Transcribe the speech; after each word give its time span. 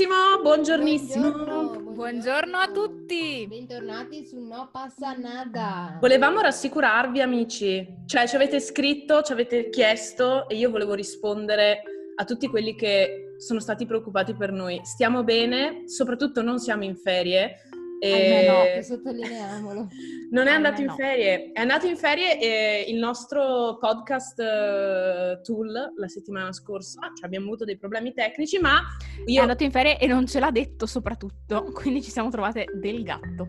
Buongiornissimo, 0.00 0.42
buongiornissimo. 0.42 1.30
Buongiorno, 1.30 1.92
buongiorno 1.92 2.56
a 2.56 2.70
tutti. 2.70 3.46
Bentornati 3.46 4.24
su 4.24 4.40
No 4.40 4.70
Passa 4.72 5.12
Nada. 5.12 5.98
Volevamo 6.00 6.40
rassicurarvi 6.40 7.20
amici, 7.20 7.86
cioè 8.06 8.26
ci 8.26 8.34
avete 8.34 8.60
scritto, 8.60 9.20
ci 9.20 9.32
avete 9.32 9.68
chiesto 9.68 10.48
e 10.48 10.56
io 10.56 10.70
volevo 10.70 10.94
rispondere 10.94 11.82
a 12.16 12.24
tutti 12.24 12.48
quelli 12.48 12.74
che 12.76 13.34
sono 13.36 13.60
stati 13.60 13.84
preoccupati 13.84 14.34
per 14.34 14.52
noi. 14.52 14.80
Stiamo 14.84 15.22
bene, 15.22 15.86
soprattutto 15.86 16.40
non 16.40 16.58
siamo 16.58 16.84
in 16.84 16.96
ferie. 16.96 17.56
E... 18.00 18.46
no, 18.46 18.82
sottolineiamolo. 18.82 19.88
Non 20.30 20.46
è 20.46 20.52
andato 20.52 20.80
in 20.80 20.86
no. 20.86 20.94
ferie, 20.94 21.50
è 21.52 21.60
andato 21.60 21.86
in 21.86 21.96
ferie 21.96 22.38
e 22.38 22.84
il 22.88 22.98
nostro 22.98 23.78
podcast 23.80 24.38
uh, 24.38 25.42
tool 25.42 25.72
la 25.96 26.06
settimana 26.06 26.52
scorsa, 26.52 27.00
cioè 27.16 27.26
abbiamo 27.26 27.46
avuto 27.46 27.64
dei 27.64 27.76
problemi 27.76 28.12
tecnici, 28.12 28.60
ma 28.60 28.80
io... 29.26 29.38
È 29.38 29.42
andato 29.42 29.64
in 29.64 29.72
ferie 29.72 29.98
e 29.98 30.06
non 30.06 30.26
ce 30.26 30.38
l'ha 30.38 30.52
detto 30.52 30.86
soprattutto, 30.86 31.64
quindi 31.74 32.00
ci 32.00 32.10
siamo 32.10 32.30
trovate 32.30 32.66
del 32.80 33.02
gatto. 33.02 33.48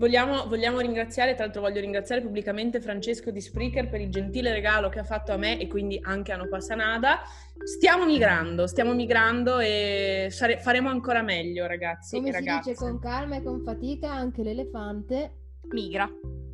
Vogliamo, 0.00 0.46
vogliamo, 0.46 0.80
ringraziare, 0.80 1.34
tra 1.34 1.44
l'altro 1.44 1.60
voglio 1.60 1.78
ringraziare 1.78 2.22
pubblicamente 2.22 2.80
Francesco 2.80 3.30
di 3.30 3.38
Spreaker 3.38 3.90
per 3.90 4.00
il 4.00 4.08
gentile 4.08 4.50
regalo 4.50 4.88
che 4.88 4.98
ha 4.98 5.04
fatto 5.04 5.30
a 5.32 5.36
me 5.36 5.60
e 5.60 5.66
quindi 5.66 6.00
anche 6.02 6.32
a 6.32 6.36
No 6.36 6.48
Passanada. 6.48 7.20
Stiamo 7.62 8.06
migrando, 8.06 8.66
stiamo 8.66 8.94
migrando 8.94 9.58
e 9.58 10.28
sare- 10.30 10.56
faremo 10.56 10.88
ancora 10.88 11.20
meglio 11.20 11.66
ragazzi 11.66 12.16
Come 12.16 12.30
e 12.30 12.32
ragazze. 12.32 12.70
dice 12.70 12.82
con 12.82 12.98
calma 12.98 13.36
e 13.36 13.42
con 13.42 13.60
fatica 13.62 14.10
anche 14.10 14.42
l'elefante 14.42 15.39
migra. 15.68 16.08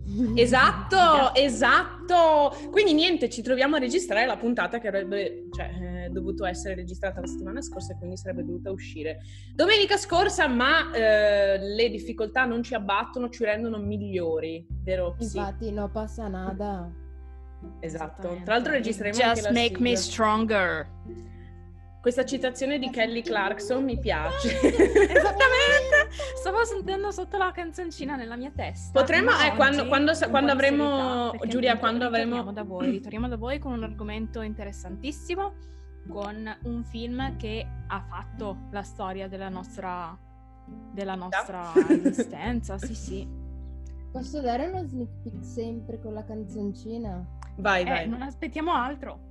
Esatto, 0.37 1.35
esatto. 1.35 2.57
Quindi 2.71 2.95
niente, 2.95 3.29
ci 3.29 3.43
troviamo 3.43 3.77
a 3.77 3.79
registrare 3.79 4.27
la 4.27 4.37
puntata 4.37 4.79
che 4.79 4.89
avrebbe 4.89 5.49
cioè, 5.51 6.05
eh, 6.05 6.09
dovuto 6.11 6.45
essere 6.45 6.75
registrata 6.75 7.21
la 7.21 7.27
settimana 7.27 7.61
scorsa 7.61 7.93
e 7.93 7.97
quindi 7.97 8.17
sarebbe 8.17 8.45
dovuta 8.45 8.71
uscire 8.71 9.19
domenica 9.53 9.97
scorsa, 9.97 10.47
ma 10.47 10.93
eh, 10.93 11.59
le 11.59 11.91
difficoltà 11.91 12.45
non 12.45 12.62
ci 12.62 12.75
abbattono, 12.75 13.29
ci 13.31 13.45
rendono 13.45 13.79
migliori, 13.79 14.65
vero? 14.83 15.17
Infatti, 15.19 15.73
no 15.73 15.91
passa 15.91 16.29
nada. 16.29 16.89
Esatto. 17.81 18.41
Tra 18.45 18.55
l'altro 18.55 18.73
registreremo 18.73 19.17
Just 19.17 19.29
anche 19.29 19.41
la 19.41 19.51
make 19.51 19.67
sigla. 19.75 19.83
me 19.83 19.97
stronger. 19.97 20.89
Questa 22.01 22.25
citazione 22.25 22.79
di 22.79 22.89
Kelly 22.91 23.23
Clarkson 23.23 23.83
mi 23.83 23.99
piace. 23.99 24.55
Esattamente! 24.62 25.96
Stavo 26.37 26.65
sentendo 26.65 27.11
sotto 27.11 27.37
la 27.37 27.51
canzoncina 27.53 28.17
nella 28.17 28.37
mia 28.37 28.51
testa. 28.55 28.99
Potremmo, 28.99 29.31
eh, 29.33 29.55
quando, 29.55 29.87
quando, 29.87 30.12
quando 30.31 30.53
avremo, 30.53 31.31
serietà, 31.31 31.47
Giulia, 31.47 31.79
quando 31.79 32.05
avremo... 32.07 32.37
Ritorniamo 32.37 32.53
da 32.53 32.62
voi, 32.62 32.91
ritorniamo 32.91 33.29
da 33.29 33.37
voi 33.37 33.59
con 33.59 33.73
un 33.73 33.83
argomento 33.83 34.41
interessantissimo, 34.41 35.55
con 36.09 36.57
un 36.62 36.84
film 36.84 37.37
che 37.37 37.67
ha 37.87 38.01
fatto 38.09 38.69
la 38.71 38.83
storia 38.83 39.29
della 39.29 39.49
nostra, 39.49 40.17
della 40.93 41.15
nostra 41.15 41.73
esistenza, 41.89 42.79
sì 42.79 42.95
sì. 42.95 43.29
Posso 44.12 44.41
dare 44.41 44.69
uno 44.69 44.83
sneak 44.87 45.11
peek 45.23 45.45
sempre 45.45 46.01
con 46.01 46.15
la 46.15 46.25
canzoncina? 46.25 47.23
Vai, 47.57 47.83
eh, 47.83 47.84
vai. 47.84 48.09
non 48.09 48.23
aspettiamo 48.23 48.73
altro. 48.73 49.27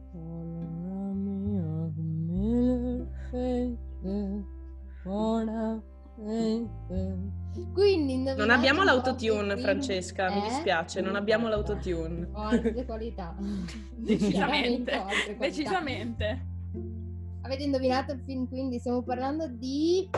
Quindi 7.74 8.24
non 8.24 8.50
abbiamo 8.50 8.84
l'autotune. 8.84 9.58
Francesca, 9.58 10.28
eh? 10.28 10.36
mi 10.36 10.42
dispiace, 10.42 11.02
non 11.02 11.16
abbiamo 11.16 11.48
l'autotune. 11.48 12.30
Ho 12.31 12.42
altre 12.48 12.86
qualità. 12.86 13.36
Decisamente, 13.96 14.96
Ho 14.96 15.02
altre 15.06 15.36
qualità. 15.36 15.40
decisamente. 15.40 16.46
Avete 17.42 17.64
indovinato 17.64 18.14
il 18.14 18.22
film, 18.25 18.48
quindi 18.48 18.80
stiamo 18.80 19.04
parlando 19.04 19.48
di 19.48 20.09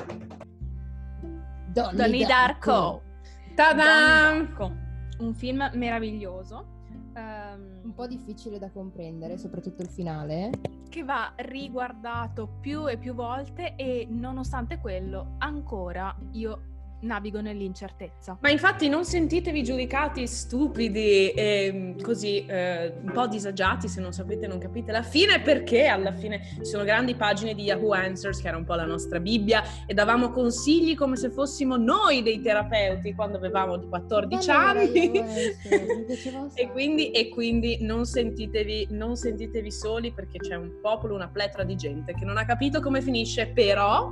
Donnie, 1.74 1.96
Donnie 1.96 2.26
Darko. 2.26 3.02
Ta-da! 3.56 3.84
Donnie 3.84 4.46
Darko. 4.46 4.76
Un 5.20 5.34
film 5.34 5.70
meraviglioso. 5.74 6.76
Ehm, 7.18 7.82
Un 7.84 7.94
po' 7.94 8.08
difficile 8.08 8.60
da 8.60 8.70
comprendere, 8.70 9.38
soprattutto 9.38 9.82
il 9.82 9.90
finale. 9.90 10.50
che 10.90 11.04
va 11.04 11.34
riguardato 11.36 12.48
più 12.62 12.88
e 12.90 12.98
più 12.98 13.14
volte 13.14 13.76
e 13.76 14.08
nonostante 14.10 14.80
quello 14.80 15.36
ancora 15.40 16.16
io 16.32 16.76
navigo 17.02 17.42
nell'incertezza. 17.42 18.38
Ma 18.42 18.50
infatti 18.50 18.90
non 18.90 19.06
sentitevi 19.06 19.64
giudicati 19.64 20.26
stupidi 20.28 21.30
e 21.32 21.96
così 22.02 22.46
eh, 22.46 22.94
un 23.02 23.12
po' 23.12 23.28
disagiati 23.28 23.88
se 23.88 24.02
non 24.02 24.12
sapete, 24.12 24.48
non 24.48 24.58
capite 24.58 24.92
la 24.92 25.04
fine, 25.04 25.42
perché 25.42 25.86
alla 25.86 26.14
fine 26.14 26.42
ci 26.58 26.66
sono 26.66 26.84
grandi 26.84 27.16
pagine 27.16 27.54
di 27.54 27.64
Yahoo 27.64 27.92
Answers, 27.92 28.42
che 28.42 28.48
era 28.48 28.58
un 28.58 28.66
po' 28.66 28.76
la 28.76 28.86
nostra 28.86 29.20
Bibbia, 29.20 29.64
e 29.86 29.94
davamo 29.94 30.32
consigli 30.32 30.96
come 30.96 31.16
se 31.16 31.30
fossimo 31.30 31.78
noi 31.78 32.24
dei 32.24 32.42
terapeuti 32.42 33.14
quando 33.14 33.38
avevamo 33.38 33.78
di 33.78 33.88
14 33.88 34.48
Bello 34.48 34.60
era 34.60 34.70
anni. 34.70 35.12
Un 36.38 36.50
E 36.54 36.72
quindi, 36.72 37.12
e 37.12 37.30
quindi 37.30 37.78
non, 37.82 38.06
sentitevi, 38.06 38.88
non 38.92 39.16
sentitevi 39.16 39.72
soli 39.72 40.12
perché 40.12 40.40
c'è 40.40 40.56
un 40.56 40.80
popolo, 40.82 41.14
una 41.16 41.28
pletora 41.28 41.64
di 41.64 41.76
gente 41.76 42.14
che 42.14 42.26
non 42.26 42.38
ha 42.38 42.46
capito 42.46 42.82
come 42.82 43.02
finisce, 43.02 43.48
però 43.48 44.12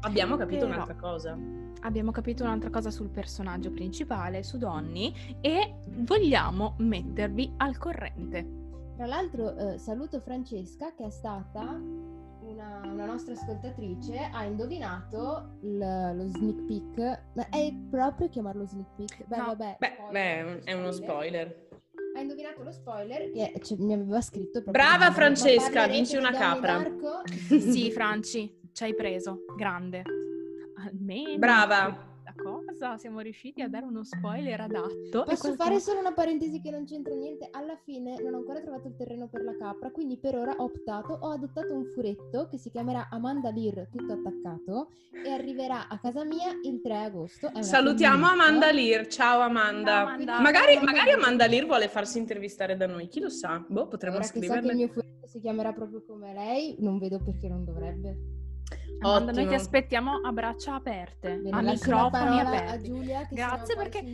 abbiamo 0.00 0.36
capito 0.36 0.66
Però. 0.66 0.72
un'altra 0.72 0.96
cosa. 0.96 1.63
Abbiamo 1.84 2.12
capito 2.12 2.44
un'altra 2.44 2.70
cosa 2.70 2.90
sul 2.90 3.10
personaggio 3.10 3.70
principale, 3.70 4.42
su 4.42 4.56
Donny, 4.56 5.12
e 5.42 5.74
vogliamo 5.98 6.76
mettervi 6.78 7.52
al 7.58 7.76
corrente. 7.76 8.62
Tra 8.96 9.04
l'altro 9.06 9.54
eh, 9.54 9.78
saluto 9.78 10.18
Francesca 10.20 10.94
che 10.94 11.04
è 11.04 11.10
stata 11.10 11.60
una, 12.40 12.80
una 12.84 13.04
nostra 13.04 13.34
ascoltatrice, 13.34 14.30
ha 14.32 14.44
indovinato 14.44 15.58
il- 15.62 15.76
lo 16.14 16.26
sneak 16.28 16.62
peek. 16.64 17.22
Ma 17.34 17.48
è 17.50 17.70
proprio 17.90 18.28
chiamarlo 18.30 18.64
sneak 18.64 18.86
peek? 18.96 19.26
Beh, 19.26 19.36
No. 19.36 19.44
vabbè. 19.46 19.76
Beh, 19.78 19.92
spoiler, 19.94 20.44
beh, 20.44 20.60
è 20.64 20.72
uno 20.72 20.90
spoiler. 20.90 21.68
Ha 22.16 22.20
indovinato 22.20 22.62
lo 22.62 22.72
spoiler 22.72 23.30
che 23.30 23.60
cioè, 23.62 23.76
mi 23.78 23.92
aveva 23.92 24.22
scritto 24.22 24.62
proprio. 24.62 24.72
Brava, 24.72 25.10
Francesca, 25.12 25.60
"Ma 25.64 25.70
parlerete 25.70 25.92
vinci 25.96 26.16
una 26.16 26.30
capra." 26.32 26.78
Darko?" 26.78 27.22
Sì, 27.58 27.90
Franci, 27.90 28.60
ci 28.72 28.84
hai 28.84 28.94
preso, 28.94 29.44
grande. 29.54 30.02
Almeno 30.84 31.38
Brava. 31.38 32.12
La 32.24 32.32
cosa? 32.42 32.96
Siamo 32.96 33.20
riusciti 33.20 33.60
a 33.60 33.68
dare 33.68 33.84
uno 33.84 34.02
spoiler 34.02 34.58
adatto. 34.62 35.24
Posso 35.24 35.24
qualcuno- 35.24 35.54
fare 35.56 35.78
solo 35.78 36.00
una 36.00 36.14
parentesi 36.14 36.58
che 36.62 36.70
non 36.70 36.86
c'entra 36.86 37.14
niente? 37.14 37.48
Alla 37.50 37.76
fine 37.84 38.16
non 38.22 38.32
ho 38.32 38.38
ancora 38.38 38.60
trovato 38.62 38.88
il 38.88 38.96
terreno 38.96 39.28
per 39.28 39.42
la 39.44 39.54
capra, 39.58 39.90
quindi 39.90 40.16
per 40.16 40.34
ora 40.36 40.52
ho 40.56 40.64
optato, 40.64 41.12
ho 41.20 41.30
adottato 41.30 41.74
un 41.74 41.84
furetto 41.92 42.46
che 42.48 42.56
si 42.56 42.70
chiamerà 42.70 43.08
Amanda 43.10 43.50
Lear, 43.50 43.88
tutto 43.90 44.14
attaccato, 44.14 44.88
e 45.22 45.30
arriverà 45.30 45.86
a 45.88 45.98
casa 45.98 46.24
mia 46.24 46.50
il 46.62 46.80
3 46.80 46.96
agosto. 46.96 47.50
Salutiamo 47.60 48.26
femminista. 48.26 48.42
Amanda 48.46 48.72
Lear. 48.72 49.06
Ciao 49.06 49.40
Amanda. 49.40 49.90
Ciao, 49.90 50.06
Amanda. 50.06 50.40
Magari, 50.40 50.72
Amanda 50.76 50.90
magari. 50.92 51.10
Amanda 51.12 51.46
Lear 51.46 51.66
vuole 51.66 51.88
farsi 51.88 52.18
intervistare 52.18 52.74
da 52.76 52.86
noi, 52.86 53.06
chi 53.08 53.20
lo 53.20 53.28
sa? 53.28 53.62
Boh, 53.68 53.86
potremmo 53.86 54.16
Ora 54.16 54.24
che 54.24 54.32
so 54.32 54.38
che 54.40 54.46
il 54.46 54.50
scriverle. 54.50 54.74
mio 54.74 54.88
furetto 54.88 55.26
si 55.26 55.40
chiamerà 55.40 55.72
proprio 55.74 56.02
come 56.06 56.32
lei, 56.32 56.76
non 56.78 56.98
vedo 56.98 57.22
perché 57.22 57.48
non 57.48 57.64
dovrebbe. 57.66 58.16
Amanda, 59.00 59.24
noi 59.32 59.34
ti 59.34 59.40
Ottimo. 59.40 59.54
aspettiamo 59.54 60.12
a 60.24 60.32
braccia 60.32 60.74
aperte, 60.74 61.36
Bene, 61.36 61.50
a 61.56 61.60
microfoni 61.60 62.10
parola 62.10 62.40
a 62.40 62.46
aperti. 62.46 62.88
Giulia 62.88 63.26
che 63.26 63.34
Grazie, 63.34 63.74
perché-. 63.76 64.04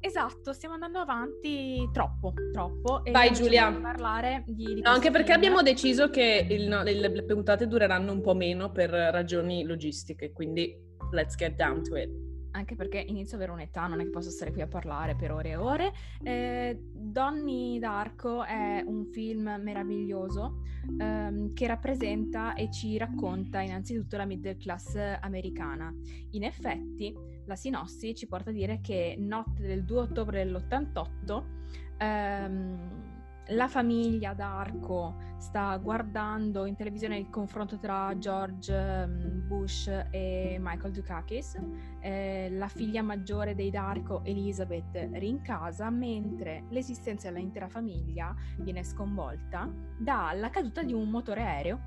Esatto, 0.00 0.52
stiamo 0.52 0.74
andando 0.74 0.98
avanti 0.98 1.88
troppo, 1.92 2.32
troppo. 2.52 3.04
E 3.04 3.10
Vai, 3.10 3.32
Giulia. 3.32 3.72
parlare 3.72 4.44
di, 4.46 4.74
di 4.74 4.80
No, 4.80 4.90
anche 4.90 5.10
perché 5.10 5.32
film. 5.32 5.36
abbiamo 5.38 5.62
deciso 5.62 6.08
che 6.10 6.46
il- 6.48 6.68
no, 6.68 6.82
le, 6.82 6.92
le 6.94 7.24
puntate 7.24 7.66
dureranno 7.66 8.12
un 8.12 8.20
po' 8.20 8.34
meno 8.34 8.70
per 8.70 8.90
ragioni 8.90 9.64
logistiche, 9.64 10.32
quindi 10.32 10.76
let's 11.12 11.34
get 11.36 11.54
down 11.56 11.82
to 11.82 11.96
it. 11.96 12.10
Anche 12.58 12.74
perché 12.74 12.98
inizio 12.98 13.36
ad 13.36 13.42
avere 13.42 13.56
un'età, 13.56 13.86
non 13.86 14.00
è 14.00 14.04
che 14.04 14.10
posso 14.10 14.30
stare 14.30 14.50
qui 14.50 14.62
a 14.62 14.66
parlare 14.66 15.14
per 15.14 15.30
ore 15.30 15.50
e 15.50 15.56
ore. 15.56 15.92
Eh, 16.24 16.76
Donnie 16.92 17.78
Darko 17.78 18.42
è 18.42 18.82
un 18.84 19.06
film 19.06 19.60
meraviglioso 19.62 20.62
ehm, 20.98 21.54
che 21.54 21.66
rappresenta 21.68 22.54
e 22.54 22.68
ci 22.72 22.98
racconta 22.98 23.60
innanzitutto 23.60 24.16
la 24.16 24.24
middle 24.24 24.56
class 24.56 24.96
americana. 25.20 25.94
In 26.32 26.42
effetti, 26.42 27.14
la 27.46 27.54
sinossi 27.54 28.16
ci 28.16 28.26
porta 28.26 28.50
a 28.50 28.52
dire 28.52 28.80
che 28.80 29.14
notte 29.16 29.62
del 29.62 29.84
2 29.84 30.00
ottobre 30.00 30.44
dell'88 30.44 31.44
ehm, 31.98 33.17
la 33.48 33.68
famiglia 33.68 34.34
Darko 34.34 35.16
sta 35.38 35.76
guardando 35.76 36.66
in 36.66 36.74
televisione 36.74 37.16
il 37.16 37.30
confronto 37.30 37.78
tra 37.78 38.16
George 38.18 38.74
ehm, 38.74 39.46
Bush 39.46 39.88
e 40.10 40.58
Michael 40.60 40.92
Dukakis. 40.92 41.58
Eh, 42.00 42.48
la 42.50 42.68
figlia 42.68 43.02
maggiore 43.02 43.54
dei 43.54 43.70
Darko, 43.70 44.24
Elizabeth, 44.24 45.08
rincasa, 45.12 45.90
mentre 45.90 46.64
l'esistenza 46.70 47.30
dell'intera 47.30 47.68
famiglia 47.68 48.34
viene 48.58 48.82
sconvolta 48.82 49.70
dalla 49.98 50.50
caduta 50.50 50.82
di 50.82 50.92
un 50.92 51.08
motore 51.08 51.42
aereo 51.42 51.80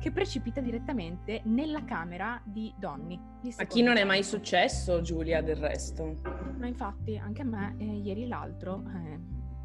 che 0.00 0.12
precipita 0.12 0.60
direttamente 0.60 1.42
nella 1.44 1.84
camera 1.84 2.40
di 2.44 2.72
Donny. 2.78 3.20
di 3.40 3.52
A 3.56 3.64
chi 3.64 3.82
non 3.82 3.96
è 3.96 4.04
mai 4.04 4.22
successo, 4.22 5.00
Giulia, 5.00 5.42
del 5.42 5.56
resto? 5.56 6.14
No, 6.56 6.66
infatti, 6.66 7.16
anche 7.16 7.42
a 7.42 7.44
me, 7.44 7.74
eh, 7.78 7.84
ieri 7.84 8.28
l'altro, 8.28 8.84
eh, 8.86 9.18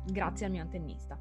grazie 0.05 0.47
al 0.47 0.51
mio 0.51 0.61
antennista. 0.61 1.17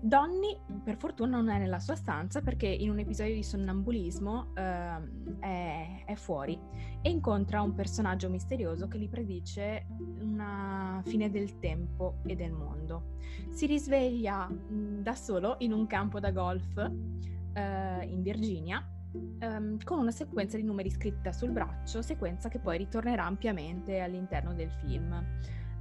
Donny, 0.00 0.56
per 0.84 0.96
fortuna, 0.96 1.36
non 1.36 1.48
è 1.48 1.58
nella 1.58 1.80
sua 1.80 1.96
stanza 1.96 2.40
perché 2.40 2.68
in 2.68 2.90
un 2.90 3.00
episodio 3.00 3.34
di 3.34 3.42
sonnambulismo 3.42 4.52
uh, 4.54 5.40
è, 5.40 6.04
è, 6.06 6.14
fuori 6.14 6.58
e 7.02 7.10
incontra 7.10 7.62
un 7.62 7.74
personaggio 7.74 8.30
misterioso 8.30 8.86
che 8.86 8.98
gli 8.98 9.08
predice 9.08 9.86
una 10.20 11.02
fine 11.04 11.30
del 11.30 11.58
tempo 11.58 12.18
e 12.24 12.36
del 12.36 12.52
mondo. 12.52 13.16
Si 13.50 13.66
risveglia 13.66 14.46
mh, 14.46 15.02
da 15.02 15.14
solo 15.16 15.56
in 15.58 15.72
un 15.72 15.86
campo 15.88 16.20
da 16.20 16.30
golf 16.30 16.76
uh, 16.76 18.02
in 18.02 18.22
Virginia 18.22 18.86
um, 19.12 19.78
con 19.82 19.98
una 19.98 20.12
sequenza 20.12 20.56
di 20.56 20.62
numeri 20.62 20.90
scritta 20.90 21.32
sul 21.32 21.50
braccio, 21.50 22.02
sequenza 22.02 22.48
che 22.48 22.60
poi 22.60 22.78
ritornerà 22.78 23.24
ampiamente 23.24 23.98
all'interno 23.98 24.54
del 24.54 24.70
film. 24.70 25.24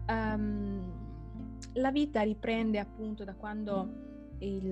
Um, 0.07 1.06
la 1.77 1.91
vita 1.91 2.21
riprende 2.21 2.79
appunto 2.79 3.23
da 3.23 3.33
quando 3.35 4.05
il, 4.39 4.71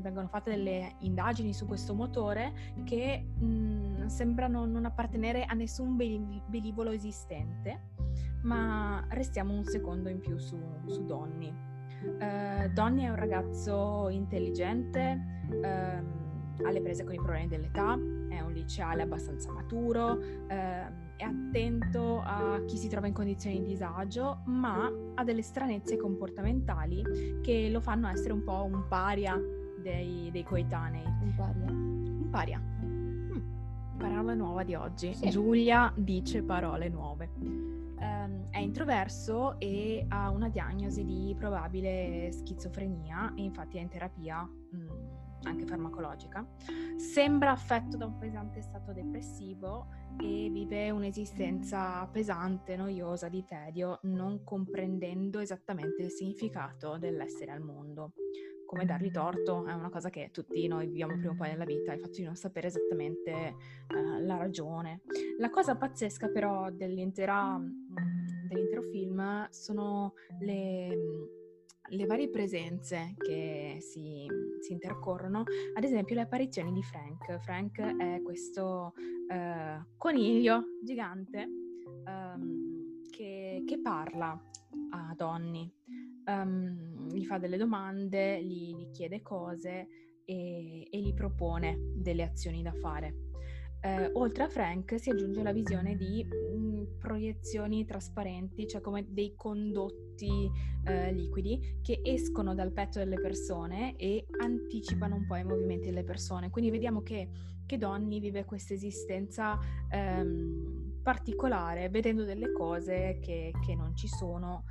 vengono 0.00 0.28
fatte 0.28 0.50
delle 0.50 0.96
indagini 1.00 1.52
su 1.52 1.66
questo 1.66 1.94
motore 1.94 2.52
che 2.84 3.22
mh, 3.22 4.06
sembrano 4.06 4.66
non 4.66 4.84
appartenere 4.84 5.44
a 5.44 5.54
nessun 5.54 5.96
velivolo 5.96 6.90
esistente, 6.90 7.92
ma 8.42 9.04
restiamo 9.10 9.54
un 9.54 9.64
secondo 9.64 10.08
in 10.08 10.18
più 10.18 10.36
su, 10.38 10.58
su 10.86 11.04
Donny. 11.04 11.52
Uh, 12.04 12.70
Donny 12.72 13.04
è 13.04 13.08
un 13.08 13.16
ragazzo 13.16 14.08
intelligente, 14.10 15.46
uh, 15.48 16.66
alle 16.66 16.82
prese 16.82 17.04
con 17.04 17.14
i 17.14 17.18
problemi 17.18 17.48
dell'età, 17.48 17.94
è 18.28 18.40
un 18.40 18.52
liceale 18.52 19.02
abbastanza 19.02 19.50
maturo, 19.50 20.12
uh, 20.12 21.03
è 21.16 21.24
attento 21.24 22.20
a 22.24 22.60
chi 22.66 22.76
si 22.76 22.88
trova 22.88 23.06
in 23.06 23.12
condizioni 23.12 23.60
di 23.60 23.66
disagio, 23.66 24.40
ma 24.46 24.90
ha 25.14 25.24
delle 25.24 25.42
stranezze 25.42 25.96
comportamentali 25.96 27.40
che 27.42 27.68
lo 27.70 27.80
fanno 27.80 28.08
essere 28.08 28.32
un 28.32 28.42
po' 28.42 28.64
un 28.64 28.86
paria 28.88 29.40
dei, 29.80 30.30
dei 30.32 30.42
coetanei. 30.42 31.04
Un 31.04 31.34
paria. 31.36 31.70
Un 31.70 32.28
paria. 32.30 32.58
Mm, 32.58 33.98
parola 33.98 34.34
nuova 34.34 34.64
di 34.64 34.74
oggi. 34.74 35.14
Sì. 35.14 35.30
Giulia 35.30 35.92
dice 35.94 36.42
parole 36.42 36.88
nuove. 36.88 37.30
Um, 37.38 38.50
è 38.50 38.58
introverso 38.58 39.58
e 39.60 40.04
ha 40.08 40.30
una 40.30 40.48
diagnosi 40.48 41.04
di 41.04 41.34
probabile 41.38 42.30
schizofrenia 42.32 43.32
e 43.36 43.42
infatti 43.42 43.78
è 43.78 43.80
in 43.80 43.88
terapia. 43.88 44.42
Mm, 44.74 44.88
anche 45.44 45.66
farmacologica, 45.66 46.46
sembra 46.96 47.52
affetto 47.52 47.96
da 47.96 48.06
un 48.06 48.18
pesante 48.18 48.60
stato 48.60 48.92
depressivo 48.92 49.88
e 50.20 50.48
vive 50.50 50.90
un'esistenza 50.90 52.06
pesante, 52.10 52.76
noiosa, 52.76 53.28
di 53.28 53.44
tedio, 53.44 53.98
non 54.02 54.44
comprendendo 54.44 55.38
esattamente 55.40 56.02
il 56.02 56.10
significato 56.10 56.98
dell'essere 56.98 57.50
al 57.50 57.60
mondo. 57.60 58.12
Come 58.66 58.86
dargli 58.86 59.10
torto 59.10 59.66
è 59.66 59.72
una 59.72 59.90
cosa 59.90 60.08
che 60.10 60.30
tutti 60.32 60.66
noi 60.66 60.86
viviamo 60.86 61.16
prima 61.16 61.32
o 61.32 61.36
poi 61.36 61.48
nella 61.48 61.64
vita, 61.64 61.92
il 61.92 62.00
fatto 62.00 62.18
di 62.18 62.24
non 62.24 62.34
sapere 62.34 62.68
esattamente 62.68 63.54
uh, 63.88 64.24
la 64.24 64.36
ragione. 64.36 65.02
La 65.38 65.50
cosa 65.50 65.76
pazzesca 65.76 66.28
però 66.28 66.70
dell'intera, 66.70 67.58
mm, 67.58 68.48
dell'intero 68.48 68.82
film 68.82 69.46
sono 69.50 70.14
le 70.40 71.42
le 71.88 72.06
varie 72.06 72.30
presenze 72.30 73.14
che 73.18 73.78
si, 73.80 74.26
si, 74.60 74.72
intercorrono, 74.72 75.42
ad 75.74 75.84
esempio 75.84 76.14
le 76.14 76.22
apparizioni 76.22 76.72
di 76.72 76.82
Frank. 76.82 77.38
Frank 77.40 77.78
è 77.78 78.22
questo 78.22 78.94
uh, 78.96 79.84
coniglio 79.96 80.64
gigante 80.82 81.46
um, 82.06 83.02
che, 83.10 83.62
che, 83.66 83.80
parla 83.80 84.40
a 84.90 85.14
Donny, 85.16 85.70
um, 86.26 87.08
gli 87.12 87.24
fa 87.24 87.38
delle 87.38 87.56
domande, 87.56 88.42
gli, 88.42 88.74
gli 88.74 88.90
chiede 88.90 89.20
cose 89.22 89.88
e, 90.24 90.88
e, 90.90 91.00
gli 91.00 91.12
propone 91.12 91.92
delle 91.94 92.22
azioni 92.22 92.62
da 92.62 92.72
fare. 92.72 93.33
Uh, 93.84 94.08
oltre 94.18 94.44
a 94.44 94.48
Frank 94.48 94.98
si 94.98 95.10
aggiunge 95.10 95.42
la 95.42 95.52
visione 95.52 95.94
di 95.94 96.26
proiezioni 97.04 97.84
trasparenti, 97.84 98.66
cioè 98.66 98.80
come 98.80 99.04
dei 99.06 99.34
condotti 99.36 100.50
eh, 100.84 101.12
liquidi 101.12 101.78
che 101.82 102.00
escono 102.02 102.54
dal 102.54 102.72
petto 102.72 102.98
delle 102.98 103.20
persone 103.20 103.94
e 103.96 104.26
anticipano 104.40 105.16
un 105.16 105.26
po' 105.26 105.36
i 105.36 105.44
movimenti 105.44 105.86
delle 105.86 106.02
persone. 106.02 106.48
Quindi 106.48 106.70
vediamo 106.70 107.02
che, 107.02 107.28
che 107.66 107.76
Donny 107.76 108.20
vive 108.20 108.46
questa 108.46 108.72
esistenza 108.72 109.58
ehm, 109.90 111.00
particolare, 111.02 111.90
vedendo 111.90 112.24
delle 112.24 112.52
cose 112.52 113.18
che, 113.20 113.52
che, 113.64 113.74
non 113.74 113.94
ci 113.94 114.08
sono 114.08 114.64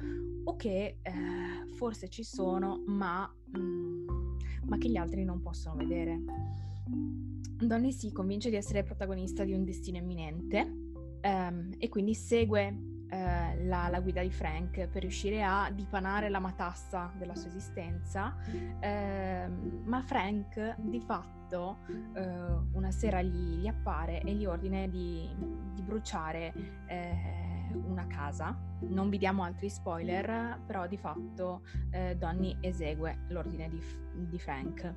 o 0.45 0.55
che 0.55 0.97
eh, 1.03 1.11
forse 1.75 2.09
ci 2.09 2.23
sono, 2.23 2.81
ma, 2.87 3.31
mh, 3.51 3.59
mm, 3.59 4.07
ma 4.65 4.77
che 4.79 4.89
gli 4.89 4.97
altri 4.97 5.23
non 5.23 5.39
possono 5.39 5.75
vedere. 5.75 6.19
Donny 6.85 7.91
si 7.91 8.11
convince 8.11 8.49
di 8.49 8.55
essere 8.55 8.83
protagonista 8.83 9.43
di 9.43 9.53
un 9.53 9.63
destino 9.63 9.97
imminente 9.97 10.61
um, 11.21 11.69
e 11.77 11.89
quindi 11.89 12.13
segue 12.13 12.67
uh, 12.67 13.65
la, 13.65 13.87
la, 13.87 13.99
guida 14.01 14.21
di 14.21 14.31
Frank 14.31 14.87
per 14.87 15.01
riuscire 15.01 15.43
a 15.43 15.71
dipanare 15.71 16.29
la 16.29 16.39
matassa 16.39 17.11
della 17.17 17.35
sua 17.35 17.49
esistenza, 17.49 18.35
uh, 18.51 19.83
ma 19.85 20.01
Frank 20.01 20.75
di 20.79 20.99
fatto 20.99 21.77
uh, 21.87 22.77
una 22.77 22.91
sera 22.91 23.21
gli, 23.21 23.59
gli, 23.59 23.67
appare 23.67 24.21
e 24.21 24.33
gli 24.33 24.45
ordina 24.45 24.85
di, 24.87 25.29
di 25.73 25.81
bruciare 25.81 26.53
eh, 26.87 27.41
una 27.85 28.07
casa. 28.07 28.57
Non 28.81 29.09
vi 29.09 29.17
diamo 29.17 29.43
altri 29.43 29.69
spoiler, 29.69 30.59
però 30.65 30.87
di 30.87 30.97
fatto 30.97 31.61
eh, 31.91 32.15
Donny 32.17 32.57
esegue 32.59 33.25
l'ordine 33.29 33.69
di, 33.69 33.81
di 34.27 34.39
Frank. 34.39 34.93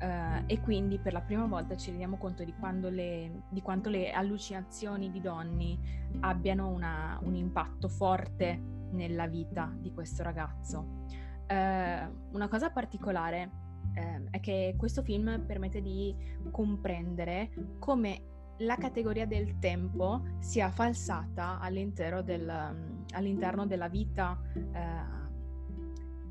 Uh, 0.00 0.42
e 0.46 0.60
quindi 0.60 0.98
per 0.98 1.12
la 1.12 1.20
prima 1.20 1.46
volta 1.46 1.76
ci 1.76 1.90
rendiamo 1.90 2.16
conto 2.16 2.42
di, 2.44 2.52
le, 2.90 3.42
di 3.48 3.62
quanto 3.62 3.88
le 3.88 4.10
allucinazioni 4.10 5.10
di 5.10 5.20
Donny 5.20 5.78
abbiano 6.20 6.68
una, 6.68 7.18
un 7.22 7.34
impatto 7.36 7.88
forte 7.88 8.60
nella 8.90 9.26
vita 9.26 9.72
di 9.78 9.92
questo 9.92 10.22
ragazzo. 10.22 11.04
Uh, 11.48 12.32
una 12.32 12.48
cosa 12.48 12.70
particolare 12.70 13.50
uh, 13.94 14.28
è 14.30 14.40
che 14.40 14.74
questo 14.76 15.02
film 15.02 15.44
permette 15.46 15.80
di 15.80 16.14
comprendere 16.50 17.50
come 17.78 18.32
la 18.58 18.76
categoria 18.76 19.26
del 19.26 19.58
tempo 19.58 20.22
sia 20.38 20.70
falsata 20.70 21.58
all'interno, 21.60 22.22
del, 22.22 23.04
all'interno 23.12 23.66
della 23.66 23.88
vita 23.88 24.38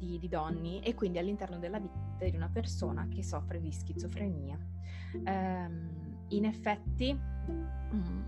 di, 0.03 0.19
di 0.19 0.27
Donny 0.27 0.79
e 0.79 0.93
quindi 0.93 1.17
all'interno 1.17 1.57
della 1.57 1.79
vita 1.79 2.25
di 2.29 2.36
una 2.36 2.50
persona 2.50 3.07
che 3.07 3.24
soffre 3.24 3.60
di 3.60 3.72
schizofrenia. 3.72 4.57
Um, 5.25 6.15
in 6.29 6.45
effetti 6.45 7.17
um, 7.48 8.25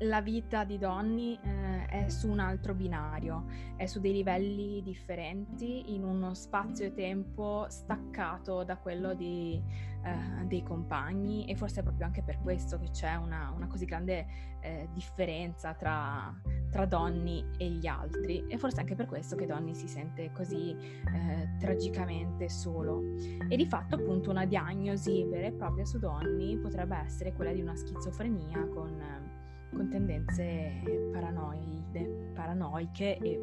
la 0.00 0.20
vita 0.20 0.64
di 0.64 0.78
Donny 0.78 1.38
eh, 1.42 1.86
è 1.86 2.08
su 2.08 2.28
un 2.28 2.38
altro 2.38 2.74
binario, 2.74 3.46
è 3.76 3.86
su 3.86 4.00
dei 4.00 4.12
livelli 4.12 4.82
differenti, 4.82 5.94
in 5.94 6.04
uno 6.04 6.34
spazio 6.34 6.86
e 6.86 6.92
tempo 6.92 7.66
staccato 7.68 8.64
da 8.64 8.76
quello 8.76 9.14
di, 9.14 9.62
eh, 10.02 10.44
dei 10.46 10.62
compagni 10.62 11.46
e 11.46 11.56
forse 11.56 11.80
è 11.80 11.82
proprio 11.82 12.06
anche 12.06 12.22
per 12.22 12.38
questo 12.40 12.78
che 12.78 12.90
c'è 12.90 13.14
una, 13.14 13.52
una 13.54 13.66
così 13.66 13.84
grande 13.84 14.26
eh, 14.60 14.88
differenza 14.92 15.74
tra, 15.74 16.34
tra 16.70 16.86
Donny 16.86 17.44
e 17.56 17.68
gli 17.70 17.86
altri 17.86 18.44
e 18.48 18.58
forse 18.58 18.80
anche 18.80 18.94
per 18.94 19.06
questo 19.06 19.36
che 19.36 19.46
Donny 19.46 19.74
si 19.74 19.88
sente 19.88 20.30
così 20.32 20.70
eh, 20.70 21.56
tragicamente 21.58 22.48
solo. 22.48 23.02
E 23.48 23.56
di 23.56 23.66
fatto 23.66 23.96
appunto 23.96 24.30
una 24.30 24.44
diagnosi 24.44 25.24
vera 25.24 25.46
e 25.46 25.52
propria 25.52 25.84
su 25.84 25.98
Donny 25.98 26.56
potrebbe 26.58 26.96
essere 26.96 27.32
quella 27.32 27.52
di 27.52 27.60
una 27.60 27.76
schizofrenia 27.76 28.66
con, 28.68 29.35
con 29.72 29.88
tendenze 29.88 30.82
paranoide, 31.12 32.30
paranoiche 32.34 33.18
e, 33.18 33.40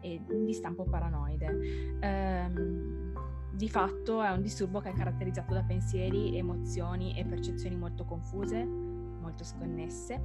e, 0.00 0.20
di 0.26 0.52
stampo 0.52 0.84
paranoide. 0.84 1.98
Ehm, 2.00 3.14
di 3.54 3.68
fatto 3.68 4.22
è 4.22 4.30
un 4.30 4.40
disturbo 4.40 4.80
che 4.80 4.90
è 4.90 4.92
caratterizzato 4.92 5.52
da 5.52 5.62
pensieri, 5.62 6.36
emozioni 6.36 7.18
e 7.18 7.24
percezioni 7.24 7.76
molto 7.76 8.04
confuse, 8.04 8.64
molto 8.64 9.44
sconnesse 9.44 10.20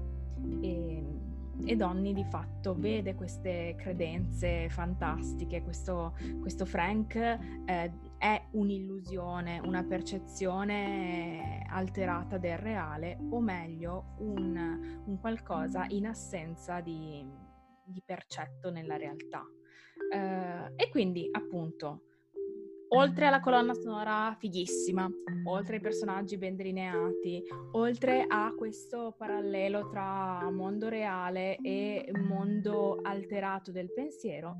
e 0.61 1.27
e 1.65 1.75
Donny 1.75 2.13
di 2.13 2.23
fatto 2.23 2.75
vede 2.77 3.15
queste 3.15 3.75
credenze 3.77 4.69
fantastiche, 4.69 5.63
questo, 5.63 6.15
questo 6.39 6.65
Frank 6.65 7.15
eh, 7.15 7.91
è 8.17 8.41
un'illusione, 8.51 9.59
una 9.59 9.83
percezione 9.83 11.65
alterata 11.69 12.37
del 12.37 12.57
reale 12.57 13.17
o 13.29 13.39
meglio 13.39 14.15
un, 14.19 15.01
un 15.05 15.19
qualcosa 15.19 15.85
in 15.89 16.07
assenza 16.07 16.81
di, 16.81 17.25
di 17.83 18.01
percetto 18.05 18.71
nella 18.71 18.97
realtà. 18.97 19.43
Eh, 20.11 20.73
e 20.75 20.89
quindi 20.89 21.27
appunto 21.31 22.03
oltre 22.89 23.25
alla 23.25 23.39
colonna 23.39 23.73
sonora 23.73 24.35
fighissima, 24.37 25.09
oltre 25.45 25.75
ai 25.75 25.81
personaggi 25.81 26.37
ben 26.37 26.55
delineati, 26.55 27.43
oltre 27.71 28.25
a 28.27 28.53
questo 28.55 29.13
parallelo 29.17 29.89
tra 29.89 30.49
mondo 30.51 30.87
reale 30.87 31.57
e 31.57 32.09
mondo 32.27 32.99
alterato 33.01 33.71
del 33.71 33.91
pensiero, 33.91 34.55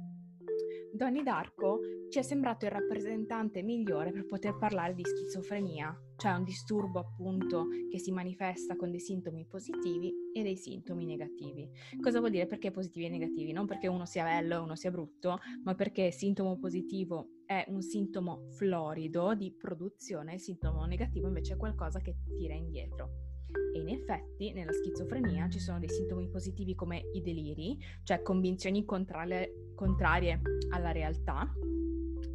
Donnie 0.97 1.21
Darko 1.21 1.79
ci 2.09 2.17
è 2.17 2.23
sembrato 2.23 2.65
il 2.65 2.71
rappresentante 2.71 3.61
migliore 3.61 4.11
per 4.11 4.25
poter 4.25 4.57
parlare 4.57 4.95
di 4.95 5.03
schizofrenia, 5.05 5.95
cioè 6.17 6.31
un 6.31 6.43
disturbo 6.43 6.97
appunto 6.97 7.67
che 7.91 7.99
si 7.99 8.11
manifesta 8.11 8.75
con 8.75 8.89
dei 8.89 8.99
sintomi 8.99 9.45
positivi 9.45 10.11
e 10.33 10.41
dei 10.41 10.57
sintomi 10.57 11.05
negativi. 11.05 11.69
Cosa 12.01 12.17
vuol 12.17 12.31
dire 12.31 12.47
perché 12.47 12.71
positivi 12.71 13.05
e 13.05 13.09
negativi? 13.09 13.51
Non 13.51 13.67
perché 13.67 13.85
uno 13.85 14.07
sia 14.07 14.23
bello 14.23 14.55
e 14.55 14.57
uno 14.57 14.75
sia 14.75 14.89
brutto, 14.89 15.37
ma 15.63 15.75
perché 15.75 16.09
sintomo 16.09 16.57
positivo 16.57 17.43
è 17.45 17.63
un 17.67 17.83
sintomo 17.83 18.47
florido 18.53 19.35
di 19.35 19.53
produzione, 19.53 20.33
il 20.33 20.41
sintomo 20.41 20.83
negativo 20.85 21.27
invece 21.27 21.53
è 21.53 21.57
qualcosa 21.57 21.99
che 21.99 22.15
tira 22.25 22.55
indietro. 22.55 23.26
E 23.73 23.79
in 23.79 23.89
effetti 23.89 24.53
nella 24.53 24.73
schizofrenia 24.73 25.49
ci 25.49 25.59
sono 25.59 25.79
dei 25.79 25.89
sintomi 25.89 26.27
positivi 26.27 26.75
come 26.75 27.09
i 27.13 27.21
deliri, 27.21 27.77
cioè 28.03 28.21
convinzioni 28.21 28.85
contrarie, 28.85 29.71
contrarie 29.75 30.41
alla 30.69 30.91
realtà, 30.91 31.51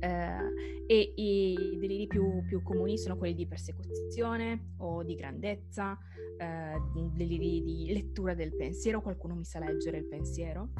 eh, 0.02 0.85
e 0.87 1.12
i 1.14 1.76
deliri 1.78 2.07
più, 2.07 2.45
più, 2.45 2.62
comuni 2.62 2.99
sono 2.99 3.16
quelli 3.16 3.35
di 3.35 3.47
persecuzione 3.47 4.75
o 4.78 5.02
di 5.02 5.14
grandezza, 5.14 5.97
eh, 6.38 6.81
deliri 7.14 7.62
di 7.62 7.92
lettura 7.92 8.35
del 8.35 8.54
pensiero, 8.54 9.00
qualcuno 9.00 9.35
mi 9.35 9.45
sa 9.45 9.61
leggere 9.61 9.99
il 9.99 10.07
pensiero, 10.07 10.71